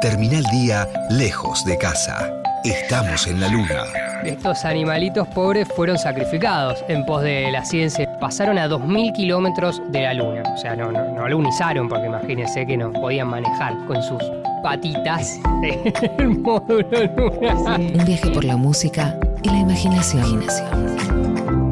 [0.00, 2.42] Termina el día lejos de casa.
[2.64, 3.84] Estamos en la luna.
[4.24, 8.18] Estos animalitos pobres fueron sacrificados en pos de la ciencia.
[8.18, 10.42] Pasaron a 2.000 kilómetros de la luna.
[10.52, 14.20] O sea, no, no, no alunizaron porque imagínense que no podían manejar con sus
[14.62, 15.38] patitas
[16.18, 17.80] el módulo lunar.
[17.80, 20.44] Un viaje por la música y la imaginación.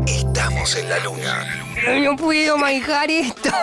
[0.06, 1.44] Estamos en la luna.
[2.02, 3.50] No puedo manejar esto.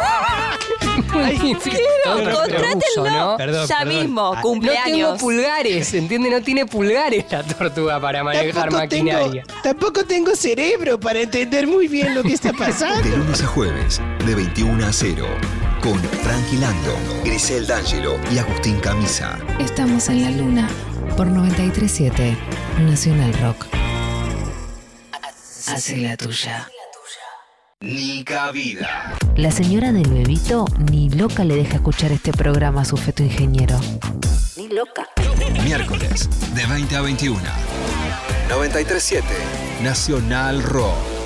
[1.64, 3.66] Quiero, contrátenlo ¿no?
[3.66, 4.86] ya mismo, No cumpleaños.
[4.86, 6.30] tengo pulgares, ¿entiende?
[6.30, 9.44] No tiene pulgares la tortuga para manejar maquinaria.
[9.64, 13.18] tampoco tengo cerebro para entender muy bien lo que está De pasando.
[13.18, 15.26] lunes a jueves, de 21 a 0.
[15.88, 19.40] Con Frankie Lando, Grisel D'Angelo y Agustín Camisa.
[19.58, 20.68] Estamos en la luna
[21.16, 22.38] por 937
[22.82, 23.68] Nacional Rock.
[25.68, 26.70] Hace la tuya.
[27.80, 29.16] Nica Vida.
[29.38, 33.80] La señora del bebito ni loca le deja escuchar este programa a su feto ingeniero.
[34.58, 35.08] Ni loca.
[35.64, 37.40] Miércoles, de 20 a 21.
[38.50, 39.26] 937
[39.82, 41.17] Nacional Rock.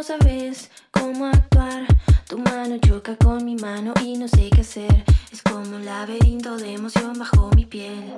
[0.00, 1.86] No sabes cómo actuar.
[2.26, 5.04] Tu mano choca con mi mano y no sé qué hacer.
[5.30, 8.10] Es como un laberinto de emoción bajo mi piel.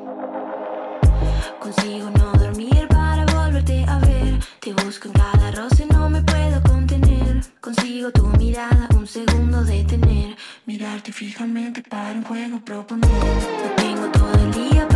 [1.58, 4.38] Consigo no dormir para volverte a ver.
[4.60, 7.42] Te busco en cada roce, no me puedo contener.
[7.60, 10.36] Consigo tu mirada, un segundo de tener.
[10.66, 13.10] Mirarte fijamente para un juego proponer.
[13.10, 14.86] No tengo todo el día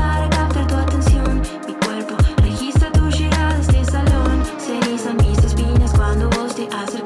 [6.57, 7.06] cuando vos te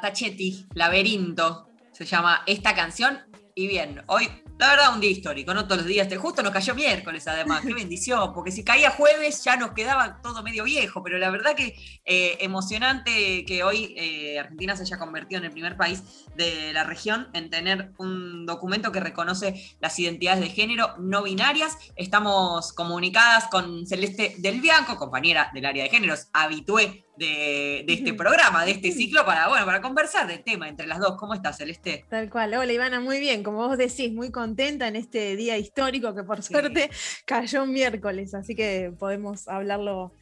[0.00, 3.18] Tachetti, Laberinto, se llama esta canción.
[3.54, 4.28] Y bien, hoy,
[4.58, 6.08] la verdad, un día histórico, no todos los días.
[6.16, 10.44] Justo nos cayó miércoles, además, qué bendición, porque si caía jueves ya nos quedaba todo
[10.44, 15.40] medio viejo, pero la verdad que eh, emocionante que hoy eh, Argentina se haya convertido
[15.40, 16.02] en el primer país
[16.36, 21.76] de la región en tener un documento que reconoce las identidades de género no binarias.
[21.96, 28.14] Estamos comunicadas con Celeste Del Bianco, compañera del área de géneros, habitué de, de este
[28.14, 31.16] programa, de este ciclo, para, bueno, para conversar del tema entre las dos.
[31.16, 32.04] ¿Cómo estás, Celeste?
[32.08, 32.54] Tal cual.
[32.54, 33.42] Hola, Ivana, muy bien.
[33.42, 36.90] Como vos decís, muy contenta en este día histórico que por suerte
[37.24, 40.12] cayó miércoles, así que podemos hablarlo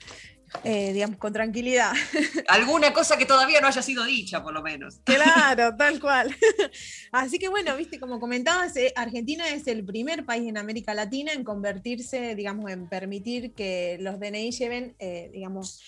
[0.65, 1.93] eh, digamos, con tranquilidad.
[2.49, 5.01] Alguna cosa que todavía no haya sido dicha, por lo menos.
[5.05, 6.35] Claro, tal cual.
[7.13, 11.33] Así que bueno, viste, como comentabas, eh, Argentina es el primer país en América Latina
[11.33, 15.83] en convertirse, digamos, en permitir que los DNI lleven, eh, digamos,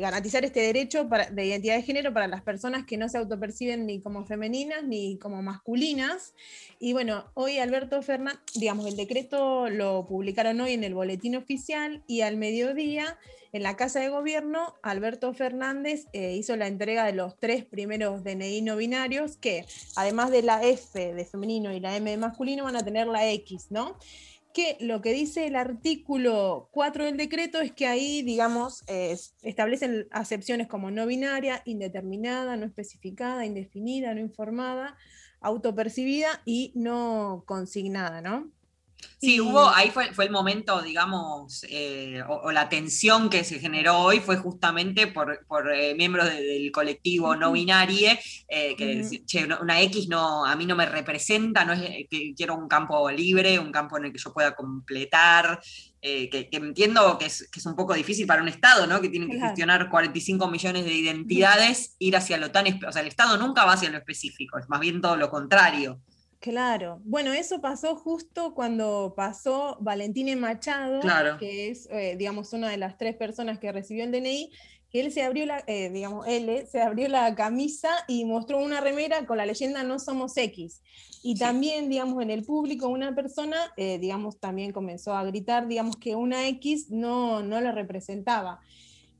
[0.00, 4.00] garantizar este derecho de identidad de género para las personas que no se autoperciben ni
[4.00, 6.32] como femeninas ni como masculinas.
[6.78, 12.04] Y bueno, hoy Alberto Fernández, digamos, el decreto lo publicaron hoy en el boletín oficial
[12.06, 13.18] y al mediodía
[13.54, 18.24] en la Casa de Gobierno, Alberto Fernández eh, hizo la entrega de los tres primeros
[18.24, 22.64] DNI no binarios que, además de la F de femenino y la M de masculino,
[22.64, 23.96] van a tener la X, ¿no?
[24.52, 28.84] que lo que dice el artículo 4 del decreto es que ahí, digamos,
[29.42, 34.96] establecen acepciones como no binaria, indeterminada, no especificada, indefinida, no informada,
[35.40, 38.50] autopercibida y no consignada, ¿no?
[39.18, 43.98] Sí, hubo, ahí fue, fue el momento, digamos, eh, o, la tensión que se generó
[43.98, 45.40] hoy fue justamente por,
[45.72, 48.10] eh, miembros del colectivo no binario,
[48.48, 52.54] eh, que che, una X no, a mí no me representa, no es que quiero
[52.54, 55.60] un campo libre, un campo en el que yo pueda completar,
[56.02, 59.00] que, entiendo que es, que es, un poco difícil para un Estado, ¿no?
[59.00, 63.08] Que tiene que gestionar 45 millones de identidades, ir hacia lo tan, o sea, el
[63.08, 66.00] Estado nunca va hacia lo específico, es más bien todo lo contrario.
[66.44, 71.00] Claro, bueno, eso pasó justo cuando pasó Valentín Machado,
[71.38, 74.50] que es, eh, digamos, una de las tres personas que recibió el DNI,
[74.90, 78.58] que él se abrió la, eh, digamos, él eh, se abrió la camisa y mostró
[78.58, 80.82] una remera con la leyenda No somos X.
[81.22, 86.14] Y también, digamos, en el público una persona, digamos, también comenzó a gritar, digamos, que
[86.14, 88.60] una X no, no la representaba.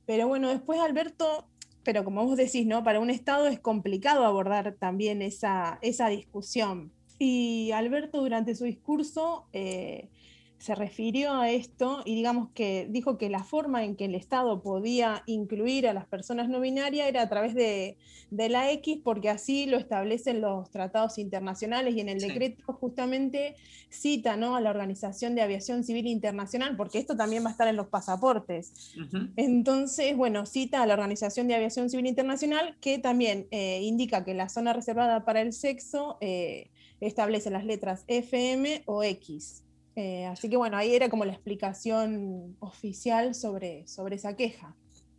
[0.05, 1.47] Pero bueno, después Alberto
[1.85, 2.83] pero como vos decís, ¿no?
[2.83, 6.91] Para un Estado es complicado abordar también esa, esa discusión.
[7.19, 10.09] Y Alberto durante su discurso eh,
[10.57, 14.61] se refirió a esto y digamos que dijo que la forma en que el Estado
[14.61, 17.97] podía incluir a las personas no binarias era a través de,
[18.31, 23.55] la X, porque así lo establecen los tratados internacionales y en el decreto justamente
[23.89, 24.55] cita ¿no?
[24.55, 27.87] a la Organización de Aviación Civil Internacional, porque esto también va a estar en los
[27.87, 28.93] pasaportes.
[29.35, 34.33] Entonces, bueno, cita a la Organización de Aviación Civil Internacional que también eh, indica que
[34.33, 36.17] la zona reservada para el sexo...
[36.21, 39.63] Eh, establece las letras FM o X.
[39.95, 44.75] Eh, así que bueno, ahí era como la explicación oficial sobre, sobre esa queja.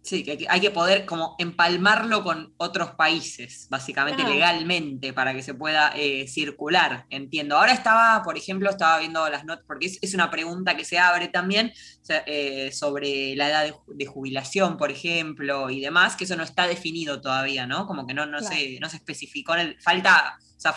[0.06, 5.52] Sí, que hay que poder como empalmarlo con otros países, básicamente legalmente, para que se
[5.52, 7.58] pueda eh, circular, entiendo.
[7.58, 11.26] Ahora estaba, por ejemplo, estaba viendo las notas, porque es, una pregunta que se abre
[11.26, 11.72] también
[12.08, 17.20] eh, sobre la edad de, jubilación, por ejemplo, y demás, que eso no está definido
[17.20, 17.88] todavía, ¿no?
[17.88, 20.74] Como que no, no, se, no se especificó, en el, falta, o sea,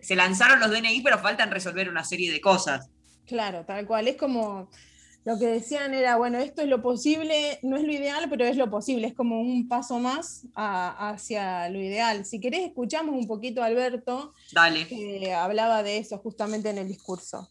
[0.00, 2.90] se lanzaron los DNI, pero faltan resolver una serie de cosas.
[3.26, 4.68] Claro, tal cual, es como
[5.24, 8.56] lo que decían era, bueno, esto es lo posible, no es lo ideal, pero es
[8.56, 12.24] lo posible, es como un paso más hacia lo ideal.
[12.24, 14.86] Si querés, escuchamos un poquito a Alberto, Dale.
[14.86, 17.48] que hablaba de eso justamente en el discurso.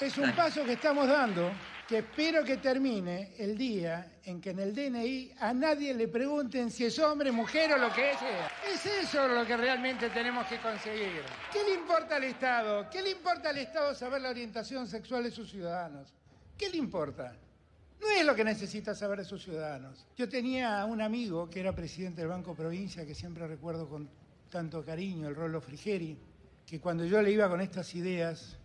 [0.00, 1.50] Es un paso que estamos dando
[1.88, 6.70] que espero que termine el día en que en el DNI a nadie le pregunten
[6.70, 8.50] si es hombre, mujer o lo que sea.
[8.72, 11.22] Es eso lo que realmente tenemos que conseguir.
[11.52, 12.90] ¿Qué le importa al Estado?
[12.90, 16.12] ¿Qué le importa al Estado saber la orientación sexual de sus ciudadanos?
[16.58, 17.36] ¿Qué le importa?
[18.00, 20.06] No es lo que necesita saber de sus ciudadanos.
[20.16, 24.08] Yo tenía un amigo que era presidente del Banco Provincia, que siempre recuerdo con
[24.50, 26.18] tanto cariño, el Rolo Frigeri,
[26.66, 28.58] que cuando yo le iba con estas ideas,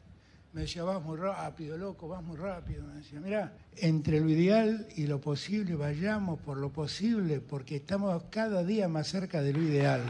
[0.53, 2.83] me decía, vas muy rápido, loco, vas muy rápido.
[2.83, 8.23] Me decía, mira, entre lo ideal y lo posible, vayamos por lo posible, porque estamos
[8.29, 10.03] cada día más cerca de lo ideal.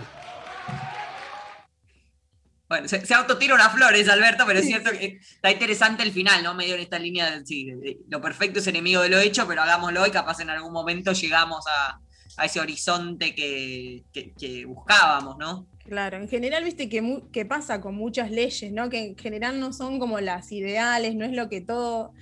[2.68, 6.54] Bueno, se, autotira unas flores, Alberto, pero es cierto que está interesante el final, ¿no?
[6.56, 7.70] Medio en esta línea de, sí,
[8.08, 11.66] lo perfecto es enemigo de lo hecho, pero hagámoslo y capaz en algún momento llegamos
[11.68, 12.00] a,
[12.46, 15.68] ese horizonte que, buscábamos, ¿no?
[15.92, 18.90] Claro, en general, viste que, pasa con muchas leyes, ¿no?
[18.90, 22.14] Que en general no son como las ideales, no es lo que todo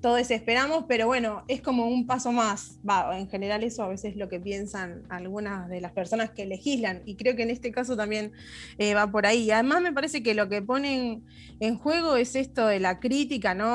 [0.00, 2.80] todos esperamos, pero bueno, es como un paso más.
[3.12, 7.02] En general eso a veces es lo que piensan algunas de las personas que legislan
[7.04, 8.32] y creo que en este caso también
[8.78, 9.52] eh, va por ahí.
[9.52, 11.22] Además me parece que lo que ponen
[11.60, 13.68] en juego es esto de la crítica ¿no?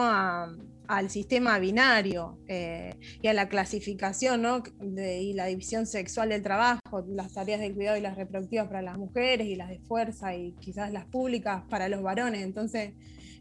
[0.87, 4.63] Al sistema binario eh, y a la clasificación ¿no?
[4.81, 8.97] y la división sexual del trabajo, las tareas de cuidado y las reproductivas para las
[8.97, 12.43] mujeres y las de fuerza y quizás las públicas para los varones.
[12.43, 12.93] Entonces,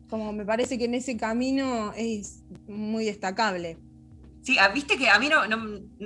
[0.08, 3.78] como me parece que en ese camino es muy destacable.
[4.42, 5.40] Sí, ah, viste que a mí no,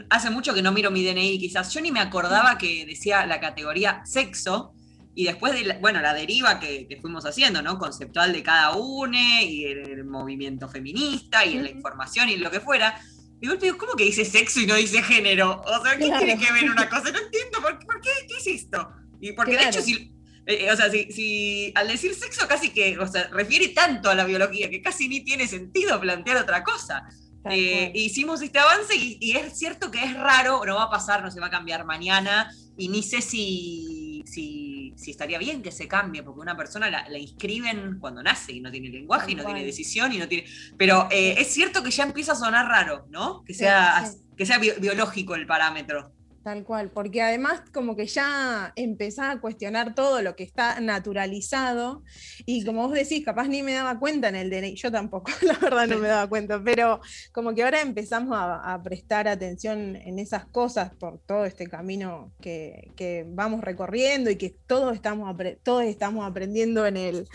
[0.09, 3.39] hace mucho que no miro mi DNI, quizás yo ni me acordaba que decía la
[3.39, 4.73] categoría sexo,
[5.15, 7.79] y después de, la, bueno, la deriva que, fuimos haciendo, ¿no?
[7.79, 12.61] Conceptual de cada une, y el, movimiento feminista, y en la información, y lo que
[12.61, 13.01] fuera.
[13.41, 15.63] Y digo, ¿cómo que dice sexo y no dice género?
[15.67, 17.11] O sea, ¿qué tiene que ver una cosa?
[17.11, 18.11] No entiendo, ¿por, por qué?
[18.29, 18.93] ¿Qué es esto?
[19.21, 20.13] Y porque de hecho, si,
[20.47, 24.25] eh, o sea, si, al decir sexo casi que, o sea, refiere tanto a la
[24.25, 27.09] biología que casi ni tiene sentido plantear otra cosa.
[27.51, 31.31] Eh, hicimos este avance y, es cierto que es raro, no va a pasar, no
[31.31, 34.70] se va a cambiar mañana y ni sé si, si,
[35.09, 38.89] estaría bien que se cambie, porque una persona la, inscriben cuando nace y no tiene
[38.89, 40.47] lenguaje y no tiene decisión y no tiene...
[40.77, 43.43] Pero eh, es cierto que ya empieza a sonar raro, ¿no?
[43.45, 44.05] Que sea,
[44.37, 46.13] Que sea biológico el parámetro.
[46.43, 52.03] Tal cual, porque además como que ya empezaba a cuestionar todo lo que está naturalizado
[52.47, 55.59] y como vos decís, capaz ni me daba cuenta en el DNI, yo tampoco, la
[55.59, 57.01] verdad no me daba cuenta, pero
[57.33, 63.27] como que ahora empezamos a, prestar atención en esas cosas por todo este camino que,
[63.29, 67.29] vamos recorriendo y que todos estamos, todos estamos aprendiendo en el,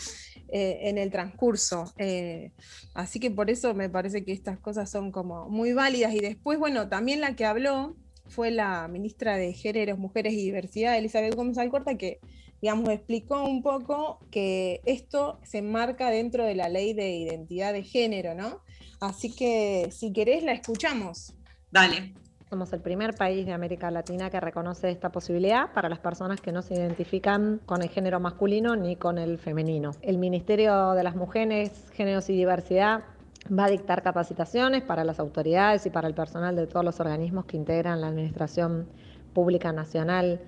[0.48, 1.92] eh, en el transcurso.
[1.98, 2.50] Eh,
[2.94, 6.58] así que por eso me parece que estas cosas son como muy válidas y después,
[6.58, 7.94] bueno, también la que habló
[8.28, 12.20] fue la ministra de Géneros, Mujeres y Diversidad, Elizabeth Gómez Alcorta, que
[12.60, 17.82] digamos, explicó un poco que esto se enmarca dentro de la ley de identidad de
[17.82, 18.62] género, ¿no?
[19.00, 21.34] Así que si querés la escuchamos.
[21.70, 22.14] Dale.
[22.48, 26.52] Somos el primer país de América Latina que reconoce esta posibilidad para las personas que
[26.52, 29.90] no se identifican con el género masculino ni con el femenino.
[30.00, 33.02] El Ministerio de las Mujeres, Géneros y Diversidad
[33.50, 37.44] va a dictar capacitaciones para las autoridades y para el personal de todos los organismos
[37.44, 38.86] que integran la Administración
[39.32, 40.40] Pública Nacional,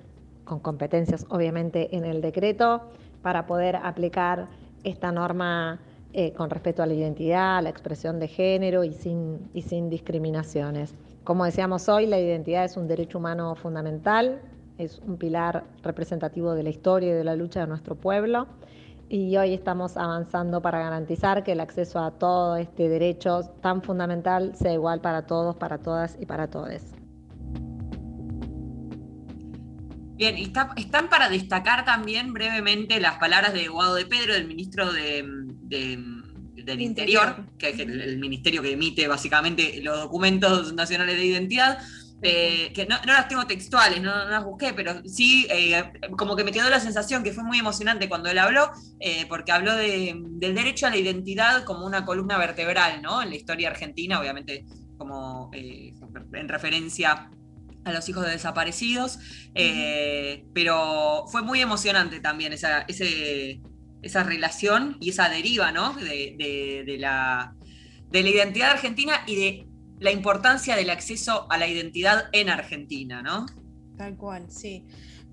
[0.44, 2.82] con competencias obviamente en el decreto,
[3.22, 4.48] para poder aplicar
[4.84, 5.80] esta norma
[6.12, 10.94] eh, con respecto a la identidad, la expresión de género y sin, y sin discriminaciones.
[11.24, 14.40] Como decíamos hoy, la identidad es un derecho humano fundamental,
[14.78, 18.46] es un pilar representativo de la historia y de la lucha de nuestro pueblo
[19.08, 24.54] y hoy estamos avanzando para garantizar que el acceso a todo este derecho tan fundamental
[24.54, 26.82] sea igual para todos, para todas y para todos.
[30.16, 34.92] Bien, y están para destacar también brevemente las palabras de Guado de Pedro, del ministro
[34.92, 41.78] del Interior, que es el ministerio que emite básicamente los documentos nacionales de identidad,
[42.20, 45.84] eh, que no, las tengo textuales, no, las busqué, pero sí, eh,
[46.16, 49.52] como que me quedó la sensación que fue muy emocionante cuando él habló, eh, porque
[49.52, 53.22] habló del derecho a la identidad como una columna vertebral, ¿no?
[53.22, 54.66] En la historia argentina, obviamente
[54.96, 57.30] como en referencia
[57.84, 59.20] a los hijos de desaparecidos,
[60.52, 62.84] pero fue muy emocionante también esa,
[64.02, 65.92] esa relación y esa deriva, ¿no?
[65.92, 66.34] De,
[66.84, 67.54] de, la,
[68.10, 69.67] de la identidad argentina y de
[70.00, 73.46] la importancia del acceso a la identidad en Argentina, ¿no?
[73.96, 74.86] Tal cual, sí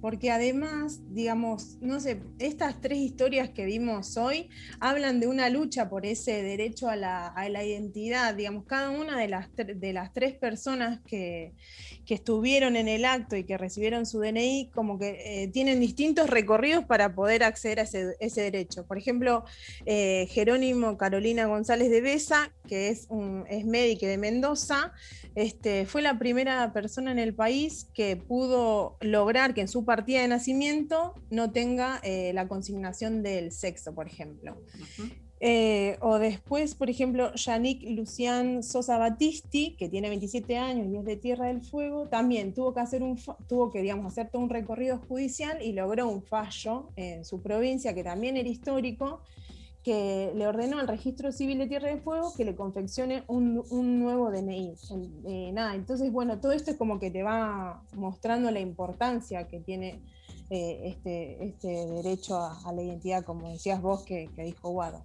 [0.05, 4.49] porque además, digamos, no sé, estas tres historias que vimos hoy
[4.80, 9.49] hablan de una lucha por ese derecho a la, identidad, digamos, cada una de las,
[9.55, 11.55] de las tres personas que,
[12.14, 16.86] estuvieron en el acto y que recibieron su DNI, como que eh, tienen distintos recorridos
[16.86, 18.86] para poder acceder a ese, derecho.
[18.86, 19.43] Por ejemplo,
[19.86, 24.93] eh, Jerónimo Carolina González de Besa, que es, un, es médico de Mendoza,
[25.36, 30.22] este, fue la primera persona en el país que pudo lograr que en su partida
[30.22, 34.58] de nacimiento no tenga eh, la consignación del sexo, por ejemplo.
[35.47, 41.05] Eh, o después, por ejemplo, Yannick Lucián Sosa Batisti, que tiene 27 años y es
[41.05, 43.15] de Tierra del Fuego, también tuvo que hacer un
[43.47, 47.93] tuvo que digamos hacer todo un recorrido judicial y logró un fallo en su provincia
[47.93, 49.21] que también era histórico
[49.83, 53.53] que le ordenó al registro civil de Tierra de Fuego que le confeccione un,
[53.99, 54.73] nuevo DNI.
[55.25, 59.59] Eh, nada, entonces, bueno, todo esto es como que te va mostrando la importancia que
[59.59, 60.01] tiene
[60.49, 65.03] eh, este, este derecho a, la identidad, como decías vos que, que dijo Guado.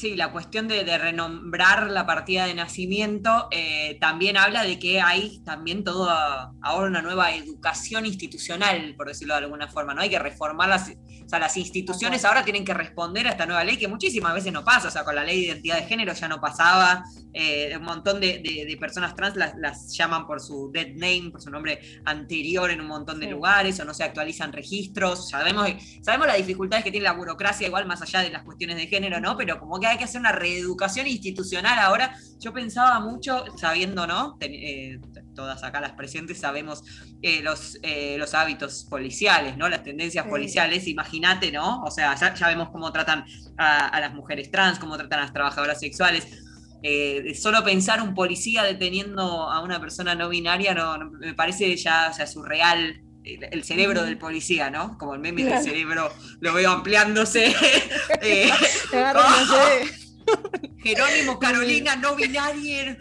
[0.00, 5.40] Sí, la cuestión de, renombrar la partida de nacimiento eh, también habla de que hay
[5.44, 10.00] también toda ahora una nueva educación institucional, por decirlo de alguna forma, ¿no?
[10.00, 13.62] Hay que reformar las, o sea, las instituciones ahora tienen que responder a esta nueva
[13.62, 16.14] ley que muchísimas veces no pasa, o sea, con la ley de identidad de género
[16.14, 21.28] ya no pasaba, eh, un montón de, personas trans las, llaman por su dead name,
[21.30, 25.68] por su nombre anterior en un montón de lugares, o no se actualizan registros, sabemos,
[26.00, 29.20] sabemos las dificultades que tiene la burocracia, igual más allá de las cuestiones de género,
[29.20, 29.36] ¿no?
[29.36, 32.16] Pero como que hay que hacer una reeducación institucional ahora.
[32.38, 34.36] Yo pensaba mucho, sabiendo, ¿no?
[34.40, 34.98] Eh,
[35.34, 36.82] todas acá las presentes sabemos
[37.22, 39.68] eh, los, eh, los hábitos policiales, ¿no?
[39.68, 41.82] Las tendencias policiales, imagínate, ¿no?
[41.82, 43.24] O sea, ya, vemos cómo tratan
[43.58, 46.26] a, las mujeres trans, cómo tratan a las trabajadoras sexuales.
[47.40, 52.26] solo pensar un policía deteniendo a una persona no binaria no, me parece ya sea,
[52.26, 54.96] surreal el, cerebro del policía, ¿no?
[54.98, 57.54] Como el meme del cerebro, lo veo ampliándose.
[58.22, 58.50] eh,
[60.82, 62.92] Jerónimo, Carolina, no binaria.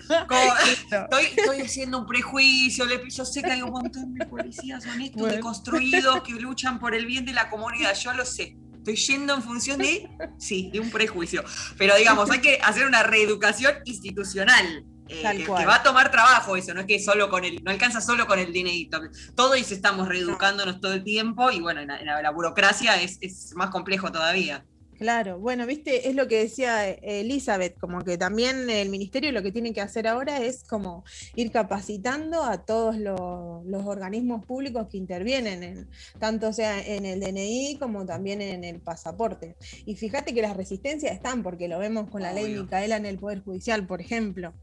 [0.82, 2.86] Estoy, estoy, haciendo un prejuicio.
[3.08, 5.36] Yo sé que hay un montón de policías honestos, bueno.
[5.36, 7.94] deconstruidos, que luchan por el bien de la comunidad.
[7.96, 8.58] Yo lo sé.
[8.78, 11.44] Estoy yendo en función de, sí, de un prejuicio.
[11.78, 14.86] Pero digamos, hay que hacer una reeducación institucional.
[15.10, 18.00] Eh, que, va a tomar trabajo eso, no es que solo con el, no alcanza
[18.00, 18.90] solo con el DNI.
[19.36, 23.56] Todos estamos reeducándonos todo el tiempo y bueno, en la, en la burocracia es, es
[23.56, 24.64] más complejo todavía.
[25.00, 29.42] Claro, bueno, viste, es lo que decía eh, Elizabeth, como que también el ministerio lo
[29.42, 34.88] que tiene que hacer ahora es como ir capacitando a todos los, los organismos públicos
[34.92, 35.90] que intervienen, en,
[36.20, 39.56] tanto sea en el DNI como también en el pasaporte.
[39.86, 43.20] Y fíjate que las resistencias están, porque lo vemos con la ley Micaela en el
[43.20, 44.54] Poder Judicial, por ejemplo.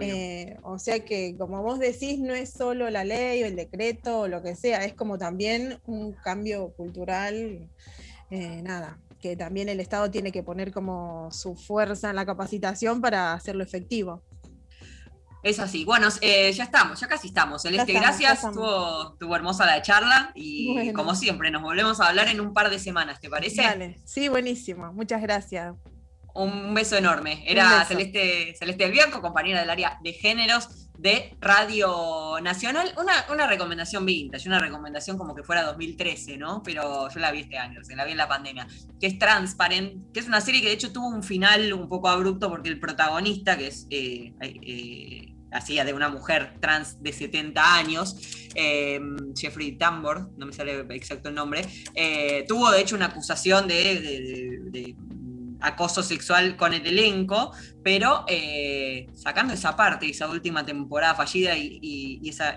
[0.00, 4.20] Eh, o sea que, como vos decís, no es solo la ley o el decreto
[4.20, 7.68] o lo que sea, es como también un cambio cultural.
[8.30, 13.00] Eh, nada, que también el Estado tiene que poner como su fuerza en la capacitación
[13.00, 14.22] para hacerlo efectivo.
[15.42, 15.84] Es así.
[15.84, 17.62] Bueno, eh, ya estamos, ya casi estamos.
[17.62, 18.44] Celeste, gracias.
[18.44, 22.78] Estuvo, hermosa la charla y como siempre, nos volvemos a hablar en un par de
[22.78, 23.62] semanas, ¿te parece?
[23.62, 24.00] Dale.
[24.04, 24.92] Sí, buenísimo.
[24.92, 25.74] Muchas gracias.
[26.34, 27.44] Un beso enorme.
[27.46, 32.94] Era Celeste, Celeste del Bianco, compañera del área de géneros de Radio Nacional.
[32.96, 36.62] Una, una recomendación vintage, una recomendación como que fuera 2013, ¿no?
[36.62, 38.66] Pero yo la vi este año, se la vi en la pandemia.
[39.00, 42.08] Que es Transparent, que es una serie que de hecho tuvo un final un poco
[42.08, 43.86] abrupto porque el protagonista, que es.
[43.90, 48.16] Eh, eh, hacía de una mujer trans de 70 años,
[48.54, 51.60] em, Jeffrey Tambor, no me sale exacto el nombre,
[51.94, 54.94] eh, tuvo de hecho una acusación de
[55.62, 57.52] acoso sexual con el elenco,
[57.82, 62.56] pero eh, sacando esa parte, esa última temporada fallida y, esa,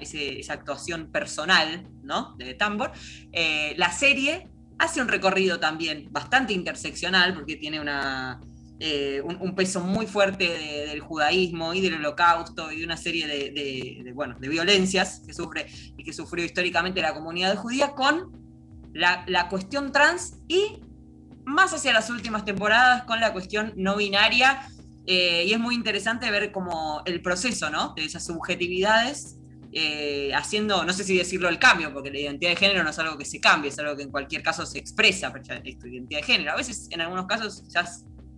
[0.53, 2.35] actuación personal ¿no?
[2.37, 2.91] de Tambor,
[3.31, 8.39] eh, la serie hace un recorrido también bastante interseccional porque tiene una,
[8.79, 10.49] eh, un, peso muy fuerte
[10.87, 15.67] del judaísmo y del holocausto y de una serie de, bueno, de violencias que sufre
[15.97, 18.43] y que sufrió históricamente la comunidad judía con
[18.93, 20.81] la, la cuestión trans y
[21.45, 24.67] más hacia las últimas temporadas con la cuestión no binaria.
[25.07, 27.93] Eh, y es muy interesante ver como el proceso, ¿no?
[27.95, 29.37] De esas subjetividades,
[29.71, 32.97] eh, haciendo, no sé si decirlo el cambio, porque la identidad de género no es
[32.97, 36.23] algo que se cambie, es algo que en cualquier caso se expresa, esta identidad de
[36.23, 36.53] género.
[36.53, 37.85] A veces, en algunos casos, ya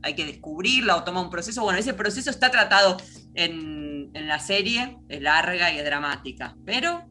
[0.02, 1.64] hay que descubrirla o toma un proceso.
[1.64, 2.98] Bueno, ese proceso está tratado
[3.34, 7.06] en, en la serie, es larga y es dramática, pero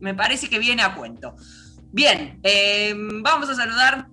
[0.00, 1.36] me parece que viene a cuento.
[1.92, 4.08] Bien, eh, vamos a saludar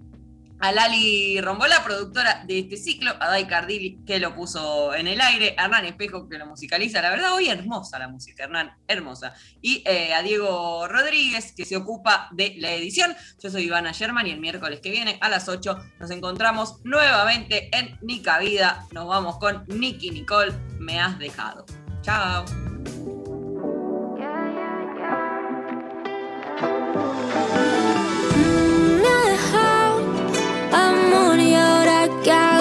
[0.60, 5.22] a Lali Rombola, productora de este ciclo, a Dai Cardilli, que lo puso en el
[5.22, 7.02] aire, a Hernán Espejo, que lo musicaliza.
[7.02, 9.34] La verdad, hoy hermosa la música, Hernán, hermosa.
[9.62, 13.16] Y eh, a Diego Rodríguez, que se ocupa de la edición.
[13.42, 17.70] Yo soy Ivana Sherman y el miércoles que viene a las 8 nos encontramos nuevamente
[17.78, 18.86] en Nica Vida.
[18.92, 21.66] Nos vamos con Nicky Nicole, me has dejado.
[22.02, 22.69] Chao.
[32.24, 32.59] gal